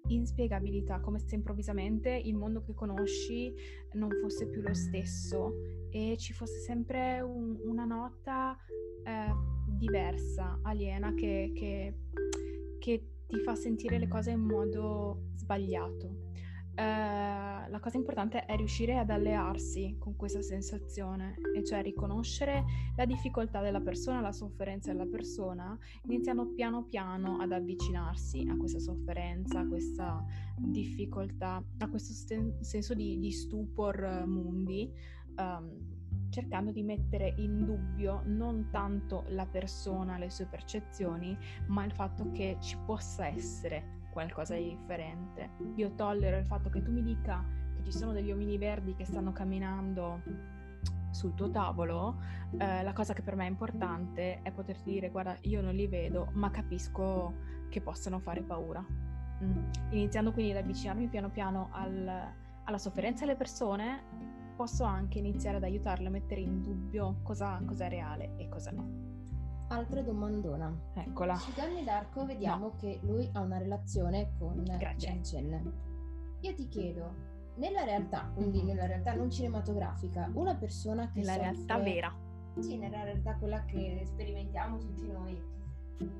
inspiegabilità, 0.07 0.99
come 0.99 1.19
se 1.19 1.35
improvvisamente 1.35 2.09
il 2.09 2.35
mondo 2.35 2.61
che 2.61 2.73
conosci 2.73 3.53
non 3.93 4.09
fosse 4.19 4.47
più 4.47 4.61
lo 4.61 4.73
stesso 4.73 5.53
e 5.91 6.15
ci 6.17 6.33
fosse 6.33 6.59
sempre 6.59 7.21
un- 7.21 7.57
una 7.63 7.85
nota 7.85 8.57
eh, 9.03 9.33
diversa, 9.67 10.59
aliena, 10.63 11.13
che, 11.13 11.51
che- 11.55 11.95
che 12.79 13.10
ti 13.31 13.39
fa 13.39 13.55
sentire 13.55 13.97
le 13.97 14.09
cose 14.09 14.31
in 14.31 14.41
modo 14.41 15.29
sbagliato. 15.35 16.29
Eh, 16.73 16.83
la 16.83 17.79
cosa 17.81 17.97
importante 17.97 18.45
è 18.45 18.55
riuscire 18.57 18.97
ad 18.97 19.09
allearsi 19.09 19.95
con 19.97 20.17
questa 20.17 20.41
sensazione, 20.41 21.35
e 21.55 21.63
cioè 21.63 21.81
riconoscere 21.81 22.65
la 22.97 23.05
difficoltà 23.05 23.61
della 23.61 23.79
persona, 23.79 24.19
la 24.19 24.33
sofferenza 24.33 24.91
della 24.91 25.05
persona, 25.05 25.77
iniziando 26.03 26.53
piano 26.53 26.83
piano 26.83 27.37
ad 27.39 27.53
avvicinarsi 27.53 28.45
a 28.49 28.57
questa 28.57 28.79
sofferenza, 28.79 29.59
a 29.61 29.67
questa 29.67 30.25
difficoltà, 30.57 31.63
a 31.77 31.89
questo 31.89 32.13
sten- 32.13 32.61
senso 32.61 32.93
di, 32.93 33.17
di 33.17 33.31
stupor 33.31 34.03
eh, 34.03 34.25
mundi, 34.25 34.91
ehm, 35.37 35.90
cercando 36.31 36.71
di 36.71 36.81
mettere 36.81 37.33
in 37.37 37.65
dubbio 37.65 38.21
non 38.25 38.69
tanto 38.71 39.25
la 39.27 39.45
persona, 39.45 40.17
le 40.17 40.29
sue 40.29 40.47
percezioni, 40.47 41.37
ma 41.67 41.83
il 41.85 41.91
fatto 41.91 42.31
che 42.31 42.57
ci 42.59 42.77
possa 42.85 43.27
essere 43.27 43.99
qualcosa 44.11 44.55
di 44.55 44.69
differente. 44.69 45.51
Io 45.75 45.93
tollero 45.93 46.37
il 46.37 46.45
fatto 46.45 46.69
che 46.69 46.81
tu 46.81 46.91
mi 46.91 47.03
dica 47.03 47.45
che 47.75 47.83
ci 47.83 47.91
sono 47.91 48.13
degli 48.13 48.31
omini 48.31 48.57
verdi 48.57 48.95
che 48.95 49.05
stanno 49.05 49.31
camminando 49.31 50.21
sul 51.11 51.33
tuo 51.33 51.49
tavolo, 51.49 52.21
eh, 52.57 52.83
la 52.83 52.93
cosa 52.93 53.13
che 53.13 53.21
per 53.21 53.35
me 53.35 53.45
è 53.45 53.49
importante 53.49 54.41
è 54.41 54.51
poterti 54.51 54.91
dire 54.91 55.09
guarda 55.09 55.37
io 55.41 55.61
non 55.61 55.73
li 55.73 55.87
vedo 55.87 56.29
ma 56.33 56.49
capisco 56.49 57.33
che 57.69 57.81
possano 57.81 58.19
fare 58.19 58.41
paura. 58.41 58.83
Mm. 59.43 59.69
Iniziando 59.89 60.31
quindi 60.31 60.51
ad 60.51 60.57
avvicinarmi 60.57 61.07
piano 61.07 61.29
piano 61.29 61.69
al- 61.71 62.33
alla 62.63 62.77
sofferenza 62.77 63.25
delle 63.25 63.37
persone, 63.37 64.03
posso 64.61 64.83
anche 64.83 65.17
iniziare 65.17 65.57
ad 65.57 65.63
aiutarle 65.63 66.05
a 66.05 66.11
mettere 66.11 66.41
in 66.41 66.61
dubbio 66.61 67.15
cosa, 67.23 67.59
cosa 67.65 67.85
è 67.85 67.89
reale 67.89 68.35
e 68.37 68.47
cosa 68.47 68.69
no. 68.69 69.09
Altra 69.69 70.03
domandona. 70.03 70.71
Eccola. 70.93 71.33
Su 71.35 71.51
Danny 71.55 71.83
Darko 71.83 72.27
vediamo 72.27 72.75
che 72.75 72.99
lui 73.01 73.27
ha 73.33 73.39
una 73.39 73.57
relazione 73.57 74.33
con 74.37 74.61
Gretchen. 74.63 75.15
Gretchen. 75.15 75.73
Io 76.41 76.53
ti 76.53 76.67
chiedo, 76.67 77.11
nella 77.55 77.83
realtà, 77.85 78.29
quindi 78.35 78.59
Mhm. 78.59 78.67
nella 78.67 78.85
realtà 78.85 79.15
non 79.15 79.31
cinematografica, 79.31 80.29
una 80.35 80.53
persona 80.53 81.09
che 81.09 81.21
Nella 81.21 81.31
soffre- 81.33 81.51
realtà 81.53 81.77
vera. 81.79 82.15
Sì, 82.59 82.77
nella 82.77 83.03
realtà 83.03 83.35
quella 83.37 83.65
che 83.65 84.03
sperimentiamo 84.05 84.77
tutti 84.77 85.07
noi. 85.11 85.41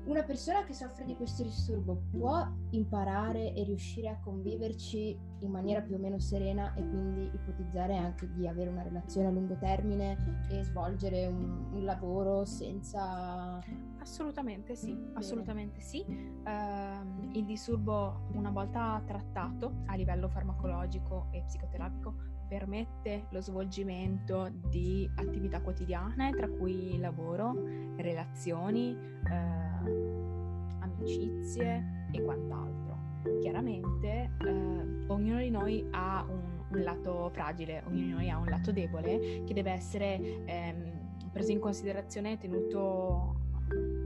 Una 0.04 0.22
persona 0.22 0.64
che 0.64 0.74
soffre 0.74 1.04
di 1.04 1.14
questo 1.16 1.42
disturbo 1.42 2.02
può 2.10 2.46
imparare 2.70 3.52
e 3.54 3.64
riuscire 3.64 4.08
a 4.08 4.18
conviverci 4.18 5.18
in 5.40 5.50
maniera 5.50 5.80
più 5.80 5.96
o 5.96 5.98
meno 5.98 6.18
serena 6.18 6.72
e 6.74 6.86
quindi 6.86 7.30
ipotizzare 7.32 7.96
anche 7.96 8.30
di 8.32 8.46
avere 8.46 8.70
una 8.70 8.82
relazione 8.82 9.28
a 9.28 9.30
lungo 9.30 9.56
termine 9.56 10.46
e 10.50 10.62
svolgere 10.62 11.26
un, 11.26 11.72
un 11.72 11.84
lavoro 11.84 12.44
senza... 12.44 13.58
Assolutamente 13.98 14.74
sì, 14.74 14.96
assolutamente 15.14 15.80
sì. 15.80 16.04
Uh, 16.08 17.36
il 17.36 17.44
disturbo 17.44 18.26
una 18.32 18.50
volta 18.50 19.00
trattato 19.06 19.82
a 19.86 19.94
livello 19.94 20.28
farmacologico 20.28 21.28
e 21.30 21.42
psicoterapico 21.42 22.31
permette 22.52 23.28
lo 23.30 23.40
svolgimento 23.40 24.50
di 24.68 25.10
attività 25.14 25.62
quotidiane, 25.62 26.32
tra 26.32 26.46
cui 26.50 26.98
lavoro, 26.98 27.54
relazioni, 27.96 28.94
eh, 28.94 30.80
amicizie 30.80 32.08
e 32.12 32.22
quant'altro. 32.22 33.40
Chiaramente 33.40 34.32
eh, 34.44 35.04
ognuno 35.06 35.38
di 35.38 35.48
noi 35.48 35.88
ha 35.92 36.26
un, 36.28 36.64
un, 36.68 36.82
lato 36.82 37.30
fragile, 37.32 37.84
ognuno 37.86 38.04
di 38.04 38.12
noi 38.12 38.28
ha 38.28 38.36
un 38.36 38.48
lato 38.48 38.70
debole 38.70 39.44
che 39.44 39.54
deve 39.54 39.70
essere 39.70 40.44
ehm, 40.44 41.30
preso 41.32 41.52
in 41.52 41.58
considerazione 41.58 42.32
e 42.32 42.36
tenuto 42.36 43.34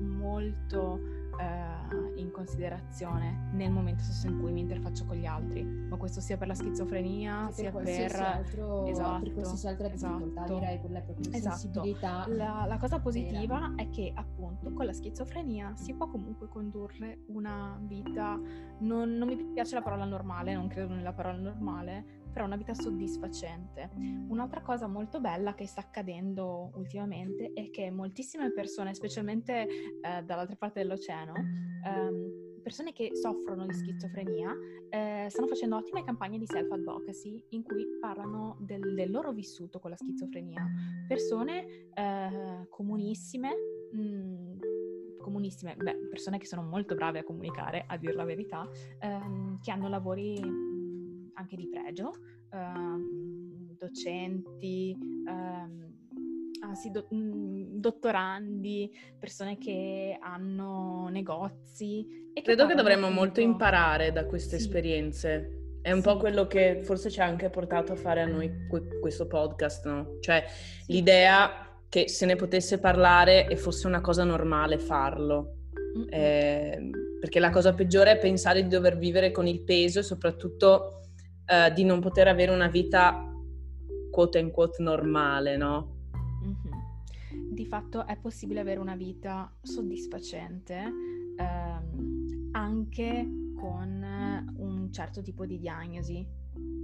molto 0.03 1.01
eh, 1.39 2.21
in 2.21 2.31
considerazione 2.31 3.51
nel 3.53 3.71
momento 3.71 4.03
stesso 4.03 4.27
in 4.27 4.41
cui 4.41 4.53
mi 4.53 4.61
interfaccio 4.61 5.05
con 5.05 5.17
gli 5.17 5.27
altri, 5.27 5.65
ma 5.65 5.97
questo 5.97 6.21
sia 6.21 6.37
per 6.37 6.49
la 6.49 6.55
schizofrenia, 6.55 7.51
sia 7.51 7.71
per, 7.71 7.85
per, 7.85 8.17
altro, 8.17 8.87
esatto, 8.87 9.23
per 9.23 9.33
qualsiasi 9.33 9.67
altra 9.67 9.89
difficoltà, 9.89 10.45
esatto, 10.45 10.59
direi 10.59 10.81
quella 10.81 11.01
proprio 11.01 11.33
esatto. 11.33 11.57
sensibilità. 11.57 12.25
La, 12.29 12.65
la 12.67 12.77
cosa 12.79 12.99
positiva 13.01 13.59
vera. 13.59 13.75
è 13.77 13.89
che 13.91 14.13
appunto 14.15 14.73
con 14.73 14.87
la 14.87 14.93
schizofrenia 14.93 15.75
si 15.77 15.95
può 15.95 16.09
comunque 16.09 16.49
condurre 16.49 17.21
una 17.29 17.79
vita, 17.83 18.39
non, 18.79 19.11
non 19.11 19.29
mi 19.29 19.37
piace 19.53 19.75
la 19.75 19.83
parola 19.83 20.05
normale, 20.05 20.55
non 20.55 20.69
credo 20.69 20.95
nella 20.95 21.13
parola 21.13 21.39
normale, 21.39 22.16
però 22.37 22.45
una 22.45 22.57
vita 22.57 22.75
soddisfacente. 22.75 23.89
Un'altra 24.29 24.61
cosa 24.61 24.87
molto 24.87 25.21
bella 25.21 25.55
che 25.55 25.67
sta 25.67 25.81
accadendo 25.81 26.71
ultimamente 26.75 27.53
è 27.55 27.71
che 27.71 27.91
moltissime 27.91 28.53
persone, 28.53 28.93
specialmente 28.93 29.67
eh, 30.03 30.23
dall'altra 30.23 30.55
parte 30.55 30.81
dell'oceano, 30.81 31.33
ehm, 31.33 32.61
persone 32.63 32.93
che 32.93 33.13
soffrono 33.15 33.65
di 33.65 33.73
schizofrenia, 33.73 34.55
eh, 34.91 35.29
stanno 35.31 35.47
facendo 35.47 35.77
ottime 35.77 36.05
campagne 36.05 36.37
di 36.37 36.45
self-advocacy 36.45 37.43
in 37.51 37.63
cui 37.63 37.87
parlano 37.99 38.59
del, 38.61 38.93
del 38.93 39.11
loro 39.11 39.33
vissuto 39.33 39.79
con 39.79 39.89
la 39.89 39.97
schizofrenia. 39.97 40.63
Persone 41.09 41.89
eh, 41.95 42.67
comunissime, 42.69 43.55
mh, 43.93 43.99
mm, 43.99 44.59
comunissime, 45.23 45.75
beh, 45.75 46.07
persone 46.11 46.37
che 46.37 46.45
sono 46.45 46.61
molto 46.61 46.95
brave 46.95 47.21
a 47.21 47.25
comunicare, 47.25 47.85
a 47.87 47.97
dire 47.97 48.13
la 48.13 48.25
verità, 48.25 48.69
ehm, 49.01 49.59
che 49.63 49.71
hanno 49.71 49.89
lavori 49.89 50.85
anche 51.37 51.57
di 51.57 51.69
pregio, 51.69 52.13
uh, 52.51 53.75
docenti, 53.77 54.97
uh, 54.99 56.65
anzi, 56.65 56.91
do, 56.91 57.07
mh, 57.09 57.79
dottorandi, 57.79 58.91
persone 59.19 59.59
che 59.59 60.17
hanno 60.21 61.09
negozi. 61.09 62.31
E 62.33 62.43
Credo 62.43 62.67
che 62.67 62.75
dovremmo 62.75 63.11
molto 63.11 63.41
imparare 63.41 64.13
da 64.13 64.27
queste 64.27 64.59
sì. 64.59 64.65
esperienze. 64.65 65.79
È 65.81 65.93
un 65.93 66.01
sì. 66.01 66.09
po' 66.09 66.17
quello 66.17 66.47
che 66.47 66.81
forse 66.83 67.11
ci 67.11 67.21
ha 67.21 67.25
anche 67.25 67.49
portato 67.49 67.93
a 67.93 67.97
fare 67.97 68.23
a 68.23 68.27
noi 68.27 68.51
questo 69.01 69.27
podcast, 69.27 69.87
no? 69.87 70.17
Cioè 70.21 70.45
sì. 70.47 70.93
l'idea 70.93 71.81
che 71.89 72.09
se 72.09 72.27
ne 72.27 72.37
potesse 72.37 72.79
parlare 72.79 73.47
e 73.47 73.57
fosse 73.57 73.87
una 73.87 74.01
cosa 74.01 74.25
normale 74.25 74.79
farlo. 74.79 75.53
Eh, 76.11 76.91
perché 77.19 77.41
la 77.41 77.49
cosa 77.49 77.73
peggiore 77.73 78.13
è 78.13 78.19
pensare 78.19 78.63
di 78.63 78.69
dover 78.69 78.99
vivere 78.99 79.31
con 79.31 79.47
il 79.47 79.63
peso 79.63 80.01
e 80.01 80.03
soprattutto 80.03 81.06
uh, 81.47 81.73
di 81.73 81.85
non 81.85 82.01
poter 82.01 82.29
avere 82.29 82.51
una 82.51 82.69
vita 82.69 83.33
quote 84.11 84.39
in 84.39 84.51
quote 84.51 84.83
normale, 84.83 85.57
no? 85.57 85.95
Mm-hmm. 86.45 87.53
Di 87.53 87.67
fatto 87.67 88.07
è 88.07 88.17
possibile 88.17 88.61
avere 88.61 88.81
una 88.81 88.97
vita 88.97 89.53
soddisfacente 89.61 90.93
ehm, 91.37 92.49
anche 92.53 93.29
con 93.55 94.55
un 94.57 94.93
certo 94.93 95.23
tipo 95.23 95.45
di 95.45 95.59
diagnosi. 95.59 96.27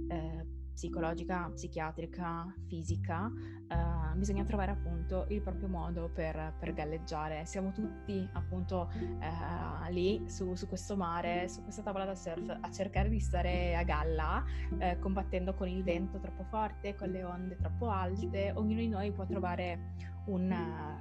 Eh, 0.07 0.45
psicologica, 0.73 1.49
psichiatrica, 1.53 2.53
fisica, 2.67 3.25
uh, 3.25 4.17
bisogna 4.17 4.43
trovare 4.43 4.71
appunto 4.71 5.25
il 5.29 5.41
proprio 5.41 5.67
modo 5.67 6.09
per, 6.09 6.55
per 6.59 6.73
galleggiare. 6.73 7.45
Siamo 7.45 7.71
tutti 7.71 8.27
appunto 8.33 8.91
uh, 8.91 9.91
lì 9.91 10.23
su, 10.27 10.55
su, 10.55 10.67
questo 10.67 10.95
mare, 10.95 11.47
su 11.47 11.63
questa 11.63 11.81
tavola 11.81 12.05
da 12.05 12.15
surf, 12.15 12.57
a 12.59 12.71
cercare 12.71 13.09
di 13.09 13.19
stare 13.19 13.75
a 13.75 13.83
galla, 13.83 14.43
uh, 14.71 14.99
combattendo 14.99 15.53
con 15.53 15.67
il 15.67 15.83
vento 15.83 16.19
troppo 16.19 16.43
forte, 16.43 16.95
con 16.95 17.09
le 17.09 17.23
onde 17.23 17.55
troppo 17.55 17.89
alte. 17.89 18.51
Ognuno 18.55 18.79
di 18.79 18.89
noi 18.89 19.11
può 19.11 19.25
trovare 19.25 19.93
un, 20.25 20.55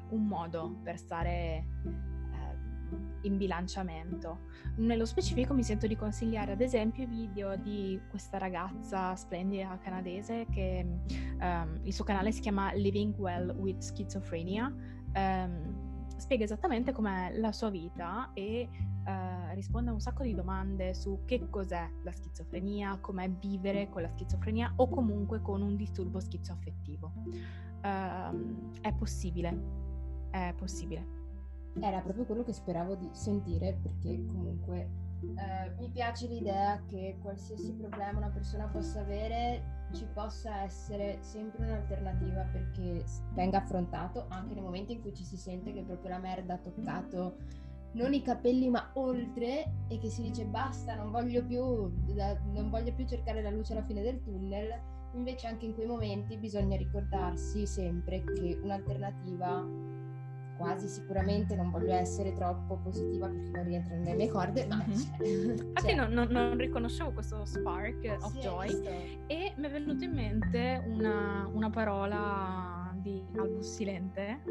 un 0.09 0.27
modo 0.27 0.79
per 0.83 0.99
stare 0.99 2.11
in 3.23 3.37
bilanciamento. 3.37 4.41
Nello 4.77 5.05
specifico 5.05 5.55
mi 5.55 5.63
sento 5.63 5.87
di 5.87 5.97
consigliare 5.97 6.53
ad 6.53 6.61
esempio 6.61 7.05
i 7.05 7.07
video 7.07 7.57
di 7.57 8.01
questa 8.09 8.39
ragazza 8.39 9.15
splendida 9.17 9.79
canadese 9.79 10.47
che 10.51 10.87
um, 11.41 11.81
il 11.83 11.93
suo 11.93 12.05
canale 12.05 12.33
si 12.33 12.41
chiama 12.41 12.73
Living 12.73 13.15
Well 13.19 13.55
with 13.59 13.81
Schizophrenia. 13.81 14.73
Um, 15.15 15.91
spiega 16.17 16.45
esattamente 16.45 16.93
com'è 16.93 17.37
la 17.37 17.51
sua 17.51 17.69
vita 17.69 18.31
e 18.33 18.69
uh, 19.05 19.55
risponde 19.55 19.91
a 19.91 19.93
un 19.93 20.01
sacco 20.01 20.23
di 20.23 20.35
domande 20.35 20.95
su 20.95 21.23
che 21.25 21.49
cos'è 21.51 21.91
la 22.05 22.13
schizofrenia, 22.13 22.99
com'è 23.01 23.29
vivere 23.29 23.89
con 23.89 24.03
la 24.03 24.09
schizofrenia 24.09 24.73
o 24.77 24.89
comunque 24.89 25.43
con 25.43 25.63
un 25.63 25.77
disturbo 25.77 26.21
schizoaffettivo. 26.21 27.13
Uh, 27.83 28.71
è 28.81 28.93
possibile, 28.93 29.61
è 30.31 30.55
possibile 30.57 31.22
era 31.81 32.01
proprio 32.01 32.25
quello 32.25 32.45
che 32.45 32.53
speravo 32.53 32.95
di 32.95 33.09
sentire 33.13 33.79
perché 33.83 34.25
comunque 34.27 34.89
eh, 35.23 35.71
mi 35.79 35.89
piace 35.89 36.27
l'idea 36.27 36.83
che 36.87 37.17
qualsiasi 37.21 37.73
problema 37.75 38.19
una 38.19 38.31
persona 38.31 38.67
possa 38.67 39.01
avere 39.01 39.81
ci 39.93 40.07
possa 40.13 40.63
essere 40.63 41.19
sempre 41.21 41.65
un'alternativa 41.65 42.43
perché 42.45 43.05
venga 43.35 43.59
affrontato 43.59 44.27
anche 44.29 44.55
nei 44.55 44.63
momenti 44.63 44.93
in 44.93 45.01
cui 45.01 45.15
ci 45.15 45.25
si 45.25 45.37
sente 45.37 45.73
che 45.73 45.83
proprio 45.83 46.11
la 46.11 46.19
merda 46.19 46.55
ha 46.55 46.59
toccato 46.59 47.37
non 47.93 48.15
i 48.15 48.23
capelli 48.23 48.69
ma 48.69 48.91
oltre 48.95 49.71
e 49.89 49.99
che 49.99 50.09
si 50.09 50.23
dice 50.23 50.45
basta 50.45 50.95
non 50.95 51.11
voglio 51.11 51.45
più 51.45 51.63
non 52.53 52.71
voglio 52.71 52.93
più 52.95 53.07
cercare 53.07 53.43
la 53.43 53.51
luce 53.51 53.73
alla 53.73 53.83
fine 53.83 54.03
del 54.03 54.21
tunnel. 54.23 54.91
Invece 55.15 55.47
anche 55.47 55.67
in 55.67 55.75
quei 55.75 55.87
momenti 55.87 56.39
bisogna 56.39 56.75
ricordarsi 56.75 57.67
sempre 57.67 58.25
che 58.25 58.59
un'alternativa 58.63 59.63
quasi 60.63 60.87
sicuramente 60.87 61.57
non 61.57 61.71
voglio 61.71 61.93
essere 61.93 62.33
troppo 62.33 62.77
positiva 62.77 63.27
perché 63.27 63.51
non 63.51 63.65
rientrano 63.65 64.03
nelle 64.03 64.15
mie 64.15 64.29
corde, 64.29 64.65
ma 64.67 64.77
mm-hmm. 64.77 64.97
c'è. 64.97 65.27
Infatti 65.27 65.87
c'è. 65.87 65.95
Non, 65.97 66.13
non, 66.13 66.29
non, 66.31 66.57
riconoscevo 66.57 67.11
questo 67.11 67.45
spark 67.45 68.17
of 68.21 68.33
sì, 68.33 68.39
joy 68.39 68.71
e 69.27 69.53
mi 69.57 69.67
è 69.67 69.71
venuta 69.71 70.05
in 70.05 70.13
mente 70.13 70.85
una, 70.87 71.51
una 71.53 71.69
parola 71.69 72.95
di 72.95 73.21
Albus 73.37 73.75
Silente. 73.75 74.43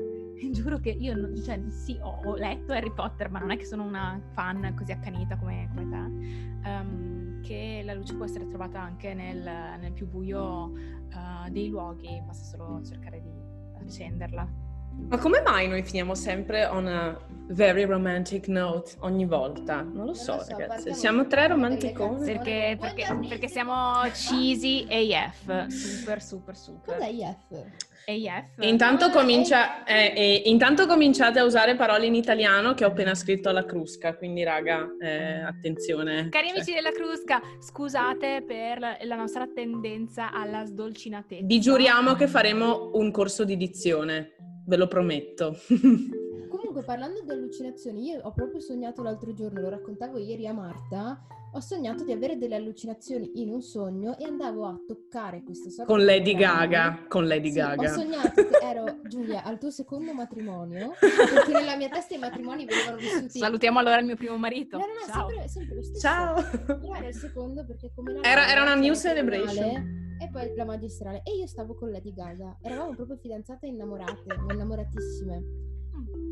Giuro 0.52 0.80
che 0.80 0.90
io, 0.90 1.16
non, 1.16 1.34
cioè, 1.42 1.62
sì, 1.70 1.98
ho, 2.02 2.20
ho, 2.26 2.36
letto 2.36 2.74
Harry 2.74 2.92
Potter, 2.94 3.30
ma 3.30 3.40
non 3.40 3.52
è 3.52 3.58
che 3.58 3.66
sono 3.66 3.84
una 3.84 4.20
fan 4.34 4.74
così 4.76 4.92
accanita 4.92 5.38
come, 5.38 5.70
come 5.74 5.90
te. 5.90 6.68
Um, 6.68 7.42
che 7.42 7.82
la 7.86 7.94
luce 7.94 8.16
può 8.16 8.26
essere 8.26 8.46
trovata 8.48 8.82
anche 8.82 9.14
nel, 9.14 9.42
nel 9.80 9.94
più 9.94 10.08
buio 10.08 10.72
uh, 10.74 11.50
dei 11.50 11.70
luoghi, 11.70 12.22
basta 12.26 12.58
solo 12.58 12.84
cercare 12.84 13.22
di 13.22 13.32
accenderla. 13.80 14.61
Ma 15.10 15.18
come 15.18 15.42
mai 15.42 15.68
noi 15.68 15.84
finiamo 15.84 16.16
sempre 16.16 16.66
on 16.66 16.88
a 16.88 17.18
very 17.50 17.84
romantic 17.84 18.48
note 18.48 18.94
ogni 19.00 19.26
volta? 19.26 19.82
Non 19.82 20.06
lo 20.06 20.14
so, 20.14 20.36
non 20.36 20.44
so 20.44 20.58
ragazzi. 20.58 20.94
Siamo 20.94 21.28
tre 21.28 21.48
romanticoni. 21.48 22.26
Perché, 22.26 22.78
perché, 22.80 23.20
perché, 23.28 23.48
siamo 23.48 24.02
cheesy 24.14 24.88
AF. 24.90 25.68
Super, 25.68 26.22
super, 26.22 26.56
super. 26.56 26.96
Cos'è 26.96 27.10
AF? 27.24 27.66
AF. 28.06 28.46
E 28.58 28.68
intanto, 28.68 29.10
comincia, 29.10 29.84
eh, 29.84 30.14
e 30.16 30.42
intanto 30.46 30.86
cominciate 30.86 31.40
a 31.40 31.44
usare 31.44 31.76
parole 31.76 32.06
in 32.06 32.16
italiano 32.16 32.74
che 32.74 32.86
ho 32.86 32.88
appena 32.88 33.14
scritto 33.14 33.50
alla 33.50 33.66
Crusca, 33.66 34.16
quindi 34.16 34.44
raga, 34.44 34.88
eh, 35.00 35.42
attenzione. 35.42 36.30
Cari 36.30 36.48
cioè. 36.48 36.58
amici 36.58 36.74
della 36.74 36.92
Crusca, 36.92 37.42
scusate 37.60 38.44
per 38.46 38.80
la 39.04 39.16
nostra 39.16 39.48
tendenza 39.54 40.32
alla 40.32 40.66
sdolcinatezza. 40.66 41.46
Digiuriamo 41.46 42.16
che 42.16 42.28
faremo 42.28 42.92
un 42.94 43.12
corso 43.12 43.44
di 43.44 43.58
dizione 43.58 44.36
ve 44.72 44.78
lo 44.78 44.88
prometto. 44.88 45.58
Comunque 46.50 46.84
parlando 46.84 47.22
di 47.22 47.30
allucinazioni, 47.30 48.06
io 48.10 48.20
ho 48.24 48.32
proprio 48.32 48.62
sognato 48.62 49.02
l'altro 49.04 49.34
giorno, 49.34 49.60
lo 49.60 49.70
raccontavo 49.70 50.18
ieri 50.18 50.48
a 50.48 50.54
Marta, 50.54 51.22
ho 51.54 51.60
sognato 51.60 52.06
di 52.06 52.14
avere 52.14 52.38
delle 52.38 52.56
allucinazioni 52.56 53.42
in 53.42 53.50
un 53.50 53.62
sogno 53.62 54.18
e 54.18 54.24
andavo 54.24 54.66
a 54.66 54.80
toccare 54.88 55.44
questa 55.44 55.70
sorta 55.70 55.92
Con 55.92 56.06
Lady. 56.06 56.34
Gaga, 56.36 57.06
con 57.10 57.28
Lady 57.28 57.50
Sì, 57.50 57.58
Gaga. 57.58 57.82
ho 57.90 57.94
sognato 57.94 58.46
che 58.46 58.58
ero 58.64 59.00
Giulia 59.10 59.44
al 59.44 59.60
tuo 59.60 59.70
secondo 59.72 60.14
matrimonio, 60.14 60.94
perché 61.00 61.52
nella 61.52 61.76
mia 61.76 61.90
testa 61.90 62.16
i 62.16 62.20
matrimoni 62.20 62.64
venivano 62.66 62.96
vissuti... 62.98 63.40
Salutiamo 63.40 63.80
allora 63.80 64.00
il 64.00 64.06
mio 64.06 64.16
primo 64.16 64.38
marito. 64.38 64.78
No, 64.78 64.86
no, 64.86 64.94
no, 64.94 65.12
Ciao. 65.14 65.28
sempre, 65.28 65.48
sempre 65.50 65.76
lo 65.76 65.84
stesso. 65.84 66.00
Ciao! 66.00 66.36
Però 66.80 66.94
era 66.96 67.08
il 67.08 67.16
secondo 67.16 67.66
perché 67.66 67.92
come 67.94 68.20
Era- 68.22 68.50
era 68.50 68.62
una 68.62 68.76
new 68.76 68.94
celebration. 68.94 69.50
finale 69.54 70.10
E 70.22 70.30
poi 70.30 70.54
la 70.56 70.66
magistrale. 70.66 71.24
E 71.24 71.36
io 71.36 71.48
stavo 71.48 71.74
con 71.74 71.90
Lady 71.90 72.14
Gaga. 72.14 72.60
Eravamo 72.62 72.94
proprio 72.94 73.18
fidanzate 73.18 73.66
e 73.66 73.70
innamorate, 73.70 74.24
innamoratissime. 74.52 75.44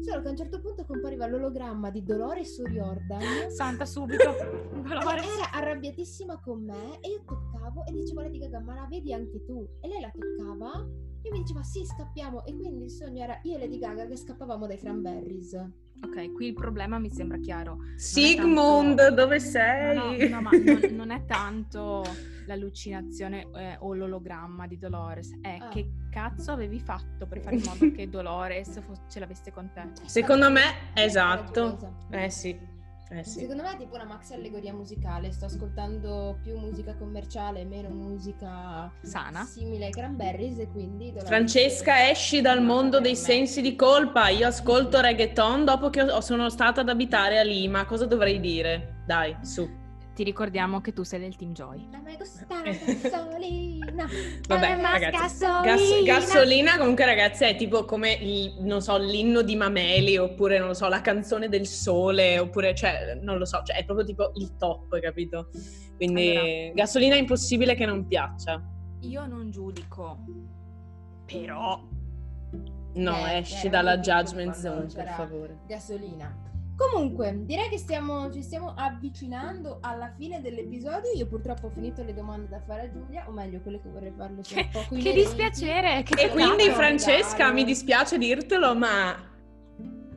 Solo 0.02 0.22
che 0.22 0.28
a 0.28 0.32
un 0.32 0.38
certo 0.38 0.62
punto 0.62 0.86
compariva 0.86 1.26
l'ologramma 1.26 1.90
di 1.90 2.04
Dolores 2.04 2.60
O'Riordan. 2.60 3.50
Santa 3.50 3.86
subito. 3.86 4.30
Era 4.80 5.52
arrabbiatissima 5.52 6.40
con 6.40 6.64
me 6.64 7.00
e 7.02 7.10
io 7.10 7.24
toccavo 7.26 7.84
e 7.86 7.92
dicevo 7.92 8.20
a 8.20 8.24
Lady 8.24 8.40
Gaga, 8.40 8.60
ma 8.60 8.76
la 8.76 8.88
vedi 8.88 9.12
anche 9.12 9.44
tu? 9.44 9.68
E 9.82 9.88
lei 9.88 10.02
la 10.02 10.12
toccava 10.12 10.88
e 11.22 11.32
mi 11.32 11.40
diceva 11.40 11.64
sì, 11.64 11.84
scappiamo. 11.84 12.46
E 12.46 12.56
quindi 12.56 12.84
il 12.84 12.92
sogno 12.92 13.24
era 13.24 13.40
io 13.44 13.56
e 13.56 13.60
Lady 13.60 13.80
Gaga 13.80 14.06
che 14.06 14.16
scappavamo 14.16 14.68
dai 14.68 14.78
cranberries. 14.78 15.56
Ok, 16.02 16.32
qui 16.34 16.48
il 16.48 16.54
problema 16.54 16.98
mi 16.98 17.10
sembra 17.10 17.38
chiaro. 17.40 17.80
Sigmund, 17.96 18.98
tanto- 18.98 19.14
dove 19.16 19.36
No, 19.36 19.42
sei? 19.44 20.28
no, 20.30 20.36
no, 20.36 20.42
ma 20.42 20.52
non, 20.52 20.80
non 20.92 21.12
è 21.12 21.26
tanto 21.26 22.04
l'allucinazione 22.46 23.48
eh, 23.56 23.78
o 23.80 23.94
l'ologramma 23.94 24.66
di 24.66 24.78
Dolores, 24.78 25.38
è 25.42 25.58
Ah. 25.60 25.68
che 25.70 25.90
cazzo 26.10 26.52
avevi 26.52 26.80
fatto 26.80 27.28
per 27.28 27.40
fare 27.42 27.58
in 27.58 27.64
modo 27.68 27.92
che 27.92 28.10
Dolores 28.10 28.80
ce 29.10 29.20
l'avesse 29.20 29.52
con 29.52 29.70
te. 29.74 29.90
Secondo 30.06 30.50
me, 30.50 30.62
Era 30.94 31.06
esatto. 31.06 31.96
Eh 32.10 32.30
sì, 32.30 32.58
eh 33.10 33.24
sì. 33.24 33.40
Secondo 33.40 33.64
me 33.64 33.74
è 33.74 33.78
tipo 33.78 33.96
una 33.96 34.06
maxi 34.06 34.34
allegoria 34.34 34.74
musicale. 34.74 35.32
Sto 35.32 35.46
ascoltando 35.46 36.38
più 36.42 36.58
musica 36.58 36.96
commerciale 36.96 37.66
meno 37.66 37.90
musica 37.90 38.92
Sana. 39.02 39.44
simile 39.44 39.86
ai 39.86 39.92
Cranberries 39.92 40.60
e 40.60 40.70
quindi... 40.70 41.14
Francesca, 41.18 42.10
esci 42.10 42.42
dal 42.42 42.62
mondo 42.62 43.00
dei 43.00 43.16
sensi 43.16 43.62
di 43.62 43.76
colpa. 43.76 44.30
Io 44.30 44.48
ascolto 44.48 45.02
reggaeton 45.02 45.66
dopo 45.66 45.90
che 45.90 46.06
sono 46.22 46.50
stata 46.50 46.82
ad 46.82 46.90
abitare 46.90 47.40
a 47.40 47.44
Lima. 47.44 47.86
Cosa 47.86 48.06
dovrei 48.06 48.40
dire? 48.40 49.02
Dai, 49.06 49.36
su. 49.42 49.68
Ti 50.20 50.26
ricordiamo 50.26 50.82
che 50.82 50.92
tu 50.92 51.04
sei 51.04 51.22
del 51.22 51.38
Team 51.38 51.54
Joy. 51.54 51.88
La 51.92 52.02
me 52.02 52.18
gusta 52.18 52.46
la 52.50 52.62
gasolina. 52.62 54.06
Vabbè, 54.50 54.66
Además, 54.72 54.92
ragazzi. 54.92 55.46
gasolina. 55.46 55.62
Gas- 55.64 56.04
gasolina 56.04 56.78
comunque 56.78 57.06
ragazzi 57.06 57.46
è 57.46 57.56
tipo 57.56 57.86
come 57.86 58.12
il- 58.20 58.58
non 58.60 58.82
so 58.82 58.98
l'inno 58.98 59.42
di 59.44 59.56
Mameli 59.56 60.18
oppure 60.18 60.60
non 60.60 60.68
lo 60.68 60.74
so 60.74 60.90
la 60.90 61.00
canzone 61.00 61.48
del 61.48 61.66
sole 61.66 62.38
oppure 62.38 62.76
cioè 62.76 63.18
non 63.22 63.38
lo 63.38 63.46
so 63.46 63.62
cioè 63.64 63.78
è 63.78 63.86
proprio 63.86 64.06
tipo 64.06 64.32
il 64.36 64.58
top 64.58 65.00
capito 65.00 65.52
quindi 65.96 66.36
Allora. 66.36 66.74
gasolina 66.74 67.16
è 67.16 67.20
impossibile 67.20 67.76
che 67.76 67.86
non 67.86 68.06
piaccia 68.06 68.62
Io 69.04 69.26
non 69.26 69.50
giudico, 69.52 70.18
però 71.26 71.82
no 72.96 73.26
Eh, 73.28 73.38
esci 73.38 73.68
era 73.68 73.70
dalla 73.70 74.00
judgment 74.00 74.54
zone 74.54 74.86
per 74.94 75.08
favore 75.16 75.60
Gasolina. 75.66 76.48
Comunque, 76.80 77.42
direi 77.44 77.68
che 77.68 77.78
stiamo, 77.78 78.32
ci 78.32 78.42
stiamo 78.42 78.74
avvicinando 78.74 79.80
alla 79.82 80.14
fine 80.16 80.40
dell'episodio. 80.40 81.12
Io 81.14 81.28
purtroppo 81.28 81.68
ho 81.68 81.70
finito 81.70 82.04
le 82.04 82.14
domande 82.14 82.48
da 82.48 82.62
fare 82.66 82.84
a 82.84 82.90
Giulia, 82.90 83.26
o 83.28 83.32
meglio, 83.32 83.60
quelle 83.60 83.82
che 83.82 83.90
vorrei 83.90 84.14
farle 84.16 84.42
che, 84.44 84.70
poco. 84.72 84.96
che 84.96 85.12
dispiacere. 85.12 86.04
Che 86.04 86.14
e 86.14 86.24
Esatto, 86.24 86.32
quindi 86.32 86.64
regalo. 86.64 86.78
Francesca 86.78 87.52
mi 87.52 87.66
dispiace 87.66 88.18
dirtelo 88.18 88.76
ma 88.76 89.14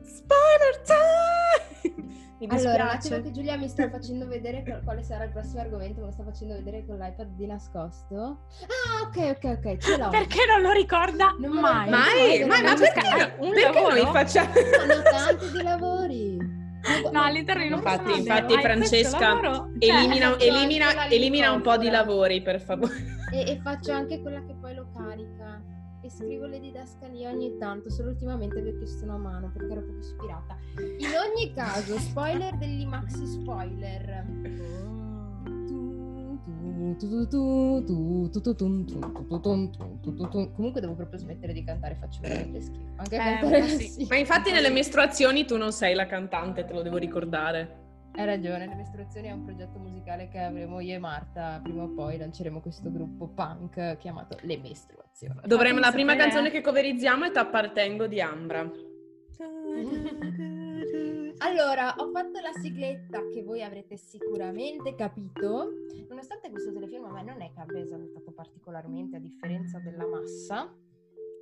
spoiler 0.03 0.81
time 0.85 2.11
mi 2.39 2.47
Allora, 2.49 2.83
un 2.83 2.89
attimo 2.89 2.95
dispiace 2.97 3.21
che 3.23 3.31
Giulia 3.31 3.57
mi 3.57 3.67
sta 3.69 3.89
facendo 3.91 4.27
vedere 4.27 4.63
qual- 4.63 4.83
quale 4.83 5.03
sarà 5.03 5.23
il 5.25 5.31
prossimo 5.31 5.61
argomento, 5.61 5.99
me 6.01 6.05
lo 6.07 6.11
sta 6.11 6.23
facendo 6.23 6.53
vedere 6.55 6.85
con 6.85 6.97
l'iPad 6.97 7.27
di 7.35 7.45
nascosto. 7.45 8.15
Ah, 8.63 9.07
ok, 9.07 9.37
ok, 9.37 9.57
ok, 9.57 9.77
ce 9.77 9.97
l'ho. 9.97 10.09
Perché 10.09 10.39
non 10.47 10.61
lo 10.61 10.71
ricorda 10.71 11.35
Non 11.39 11.51
mai? 11.59 11.85
ricordo. 11.85 12.47
mai, 12.47 12.61
Ma 12.63 12.73
perché, 12.75 12.99
hai 13.07 13.17
no? 13.37 13.45
un 13.45 13.51
perché 13.53 13.73
lavoro? 13.81 13.95
noi 13.95 14.11
facciamo 14.11 14.53
Sono 14.53 15.01
tanti 15.03 15.51
di 15.51 15.61
lavori. 15.63 16.37
No, 17.13 17.21
all'interno 17.21 17.63
Infatti, 17.63 18.03
personaggio 18.03 18.17
infatti, 18.19 18.61
Francesca, 18.61 19.19
lavoro, 19.33 19.69
cioè, 19.79 19.89
elimina, 19.95 20.37
elimina- 20.37 21.07
elimina 21.07 21.51
un 21.53 21.61
po' 21.61 21.77
di 21.77 21.89
lavori 21.89 22.41
per 22.41 22.59
favore 22.59 22.93
E, 23.31 23.51
e 23.51 23.59
faccio 23.63 23.93
anche 23.93 24.21
quella 24.21 24.43
che 24.45 24.53
poi 24.59 24.75
lo 24.75 24.87
carica. 24.93 25.61
E 26.05 26.09
scrivo 26.09 26.47
le 26.47 26.59
didascalie 26.59 27.29
ogni 27.29 27.57
tanto, 27.57 27.89
solo 27.89 28.09
ultimamente 28.09 28.61
perché 28.61 28.85
sono 28.85 29.15
a 29.15 29.17
mano, 29.17 29.49
perché 29.53 29.71
ero 29.71 29.83
poco 29.83 29.99
ispirata. 29.99 30.57
In 30.97 31.07
ogni 31.15 31.53
caso, 31.53 31.97
spoiler 31.97 32.57
degli 32.57 32.85
maxi 32.85 33.25
spoiler. 33.25 34.25
Comunque 40.53 40.81
devo 40.81 40.93
proprio 40.93 41.19
smettere 41.19 41.53
di 41.53 41.63
cantare, 41.63 41.95
faccio 41.95 42.19
veramente 42.19 42.59
schifo. 42.59 42.91
Anche 42.97 43.15
Eh, 43.15 43.19
cantare 43.19 43.59
ma 43.61 43.67
sì. 43.67 44.05
Ma 44.09 44.17
infatti 44.17 44.51
nelle 44.51 44.71
mestruazioni 44.71 45.45
tu 45.45 45.55
non 45.55 45.71
sei 45.71 45.95
la 45.95 46.05
cantante, 46.05 46.65
te 46.65 46.73
lo 46.73 46.81
devo 46.81 46.97
ricordare. 46.97 47.82
Hai 48.15 48.25
ragione, 48.25 48.67
Le 48.67 48.75
Mestruazioni 48.75 49.27
è 49.27 49.31
un 49.31 49.43
progetto 49.43 49.79
musicale 49.79 50.27
che 50.27 50.37
avremo 50.37 50.79
io 50.79 50.93
e 50.95 50.99
Marta. 50.99 51.59
Prima 51.63 51.83
o 51.83 51.89
poi 51.89 52.17
lanceremo 52.17 52.61
questo 52.61 52.91
gruppo 52.91 53.27
punk 53.27 53.97
chiamato 53.97 54.37
Le 54.41 54.57
Mestruazioni. 54.57 55.39
Dovremmo, 55.45 55.79
la 55.79 55.91
prima 55.91 56.11
sapere. 56.11 56.29
canzone 56.29 56.51
che 56.51 56.61
coverizziamo 56.61 57.25
è 57.25 57.31
T'appartengo 57.31 58.05
di 58.05 58.21
Ambra. 58.21 58.71
Allora, 61.39 61.95
ho 61.97 62.11
fatto 62.11 62.39
la 62.39 62.53
sigletta 62.61 63.27
che 63.29 63.43
voi 63.43 63.63
avrete 63.63 63.97
sicuramente 63.97 64.95
capito. 64.95 65.71
Nonostante 66.07 66.49
questo 66.49 66.71
telefilm 66.71 67.05
a 67.05 67.11
me 67.11 67.23
non 67.23 67.41
è 67.41 67.51
che 67.51 67.59
abbia 67.59 67.79
esaltato 67.79 68.31
particolarmente 68.31 69.17
a 69.17 69.19
differenza 69.19 69.79
della 69.79 70.05
massa. 70.05 70.71